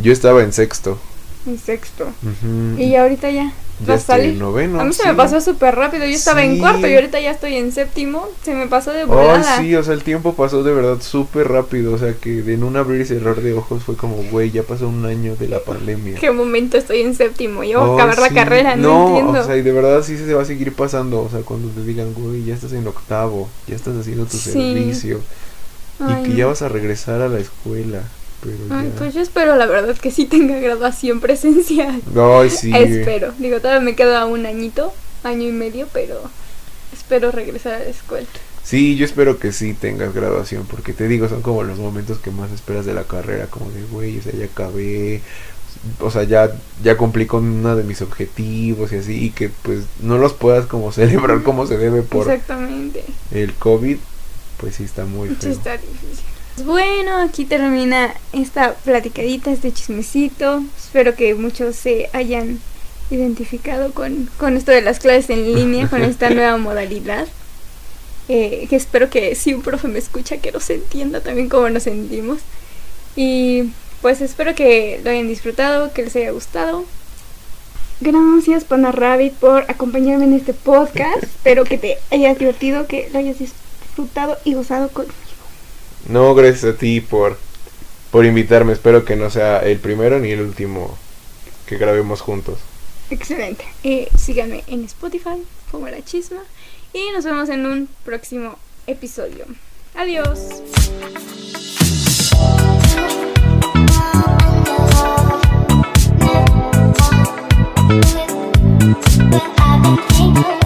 Yo 0.00 0.10
estaba 0.12 0.42
en 0.42 0.54
sexto. 0.54 0.98
En 1.46 1.58
sexto. 1.58 2.04
ujú, 2.04 2.80
Y 2.80 2.94
ahorita 2.94 3.28
ya. 3.30 3.44
ya 3.44 3.52
¿Vas 3.80 3.88
a 3.88 3.94
estoy 3.94 4.16
salir? 4.16 4.30
en 4.34 4.38
noveno. 4.38 4.80
a 4.80 4.84
mí 4.84 4.92
se 4.92 5.02
sí. 5.02 5.08
me 5.08 5.14
pasó 5.14 5.40
súper 5.40 5.74
rápido. 5.74 6.04
Yo 6.06 6.12
estaba 6.14 6.44
en 6.44 6.54
Sí. 6.54 6.60
cuarto 6.60 6.86
y 6.86 6.94
ahorita 6.94 7.18
ya 7.18 7.32
estoy 7.32 7.56
en 7.56 7.72
séptimo. 7.72 8.28
Se 8.44 8.54
me 8.54 8.68
pasó 8.68 8.92
de 8.92 9.00
Ay, 9.00 9.06
volada. 9.06 9.58
sí, 9.58 9.74
o 9.74 9.82
sea, 9.82 9.94
el 9.94 10.04
tiempo 10.04 10.34
pasó 10.34 10.62
de 10.62 10.72
verdad 10.72 11.00
súper 11.00 11.48
rápido, 11.48 11.94
o 11.94 11.98
sea, 11.98 12.14
que 12.14 12.42
de 12.42 12.54
en 12.54 12.62
un 12.62 12.76
abrir 12.76 13.00
y 13.00 13.04
cerrar 13.06 13.40
de 13.40 13.54
ojos 13.54 13.82
fue 13.82 13.96
como, 13.96 14.16
güey, 14.30 14.52
ya 14.52 14.62
pasó 14.62 14.86
un 14.88 15.04
año 15.04 15.34
de 15.34 15.48
la 15.48 15.58
pandemia. 15.58 16.14
¿Qué 16.20 16.30
momento 16.30 16.76
estoy 16.78 17.00
en 17.00 17.16
séptimo? 17.16 17.64
Yo 17.64 17.80
voy 17.80 17.88
a 17.88 17.92
Ay, 17.94 17.98
acabar 18.10 18.18
la 18.20 18.28
sí. 18.28 18.34
carrera, 18.34 18.76
no, 18.76 19.08
entiendo. 19.08 19.40
o 19.40 19.44
sea, 19.44 19.56
y 19.56 19.62
de 19.62 19.72
verdad 19.72 20.00
sí 20.04 20.16
se 20.16 20.32
va 20.34 20.42
a 20.42 20.44
seguir 20.44 20.72
pasando, 20.74 21.20
o 21.22 21.28
sea, 21.28 21.40
cuando 21.40 21.68
te 21.70 21.82
digan, 21.84 22.14
güey, 22.14 22.44
ya 22.44 22.54
estás 22.54 22.72
en 22.74 22.86
octavo, 22.86 23.48
ya 23.66 23.74
estás 23.74 23.96
haciendo 23.96 24.26
tu 24.26 24.36
servicio, 24.36 25.20
Ay, 25.98 26.14
y 26.20 26.22
que 26.22 26.28
no. 26.30 26.36
ya 26.36 26.46
vas 26.46 26.62
a 26.62 26.68
regresar 26.68 27.20
a 27.20 27.26
la 27.28 27.40
escuela, 27.40 28.02
pero 28.42 28.56
Ay, 28.70 28.88
ya... 28.92 28.98
pues 28.98 29.14
yo 29.14 29.20
espero 29.20 29.56
la 29.56 29.66
verdad 29.66 29.96
que 29.96 30.10
sí 30.10 30.26
tenga 30.26 30.58
graduación 30.58 31.20
presencial. 31.20 32.02
Ay, 32.16 32.50
sí. 32.50 32.72
Espero. 32.74 33.32
Digo, 33.38 33.58
todavía 33.60 33.80
me 33.80 33.94
queda 33.94 34.26
un 34.26 34.44
añito, 34.46 34.92
año 35.22 35.48
y 35.48 35.52
medio, 35.52 35.86
pero 35.92 36.20
espero 36.92 37.30
regresar 37.30 37.74
a 37.74 37.78
la 37.80 37.84
escuela. 37.90 38.26
Sí, 38.64 38.96
yo 38.96 39.04
espero 39.04 39.38
que 39.38 39.52
sí 39.52 39.74
tengas 39.74 40.14
graduación, 40.14 40.66
porque 40.66 40.92
te 40.92 41.08
digo, 41.08 41.28
son 41.28 41.42
como 41.42 41.62
los 41.64 41.78
momentos 41.78 42.18
que 42.18 42.30
más 42.30 42.50
esperas 42.52 42.86
de 42.86 42.94
la 42.94 43.04
carrera, 43.04 43.46
como 43.46 43.70
de, 43.70 43.82
güey, 43.90 44.18
o 44.18 44.22
sea, 44.22 44.32
ya 44.32 44.44
acabé, 44.44 45.20
o 46.00 46.10
sea, 46.12 46.22
ya, 46.22 46.52
ya 46.82 46.96
cumplí 46.96 47.26
con 47.26 47.44
uno 47.44 47.74
de 47.74 47.82
mis 47.82 48.02
objetivos 48.02 48.92
y 48.92 48.96
así, 48.96 49.24
y 49.24 49.30
que 49.30 49.48
pues 49.48 49.80
no 50.00 50.16
los 50.16 50.32
puedas 50.32 50.66
como 50.66 50.92
celebrar 50.92 51.42
como 51.42 51.66
se 51.66 51.76
debe 51.76 52.02
por 52.02 52.22
Exactamente. 52.30 53.04
el 53.32 53.52
COVID, 53.54 53.96
pues 54.58 54.76
sí 54.76 54.84
está 54.84 55.06
muy 55.06 55.28
Sí, 55.30 55.34
feo. 55.40 55.50
está 55.52 55.72
difícil. 55.76 56.24
Bueno, 56.58 57.16
aquí 57.16 57.46
termina 57.46 58.12
esta 58.32 58.74
platicadita, 58.74 59.50
este 59.50 59.72
chismecito. 59.72 60.62
Espero 60.76 61.14
que 61.14 61.34
muchos 61.34 61.76
se 61.76 62.10
hayan 62.12 62.60
identificado 63.10 63.92
con, 63.92 64.28
con 64.36 64.56
esto 64.58 64.70
de 64.70 64.82
las 64.82 64.98
clases 64.98 65.30
en 65.30 65.54
línea, 65.54 65.88
con 65.88 66.02
esta 66.02 66.28
nueva 66.30 66.58
modalidad. 66.58 67.26
Eh, 68.28 68.66
que 68.68 68.76
espero 68.76 69.08
que 69.08 69.34
si 69.34 69.54
un 69.54 69.62
profe 69.62 69.88
me 69.88 69.98
escucha, 69.98 70.38
que 70.38 70.52
nos 70.52 70.68
entienda 70.68 71.20
también 71.20 71.48
cómo 71.48 71.70
nos 71.70 71.84
sentimos. 71.84 72.40
Y 73.16 73.70
pues 74.02 74.20
espero 74.20 74.54
que 74.54 75.00
lo 75.02 75.10
hayan 75.10 75.28
disfrutado, 75.28 75.92
que 75.94 76.02
les 76.02 76.14
haya 76.16 76.32
gustado. 76.32 76.84
Gracias, 78.00 78.64
Pana 78.64 78.92
Rabbit, 78.92 79.32
por 79.34 79.64
acompañarme 79.68 80.24
en 80.24 80.34
este 80.34 80.52
podcast. 80.52 81.22
espero 81.22 81.64
que 81.64 81.78
te 81.78 81.98
hayas 82.10 82.38
divertido, 82.38 82.86
que 82.86 83.08
lo 83.10 83.18
hayas 83.18 83.38
disfrutado 83.38 84.36
y 84.44 84.52
gozado 84.52 84.90
conmigo. 84.90 85.21
No, 86.08 86.34
gracias 86.34 86.74
a 86.74 86.76
ti 86.76 87.00
por, 87.00 87.38
por 88.10 88.24
invitarme, 88.24 88.72
espero 88.72 89.04
que 89.04 89.16
no 89.16 89.30
sea 89.30 89.60
el 89.60 89.78
primero 89.78 90.18
ni 90.18 90.30
el 90.30 90.40
último 90.40 90.96
que 91.66 91.78
grabemos 91.78 92.20
juntos. 92.20 92.58
Excelente. 93.10 93.64
Eh, 93.84 94.08
síganme 94.16 94.64
en 94.66 94.84
Spotify 94.84 95.42
como 95.70 95.88
La 95.88 96.02
Chisma 96.04 96.42
y 96.92 97.10
nos 97.12 97.24
vemos 97.24 97.48
en 97.48 97.66
un 97.66 97.88
próximo 98.04 98.58
episodio. 98.86 99.46
Adiós. 99.94 100.62
But 109.30 109.42
I've 109.58 109.82
been 109.82 109.96
thinking 110.08 110.61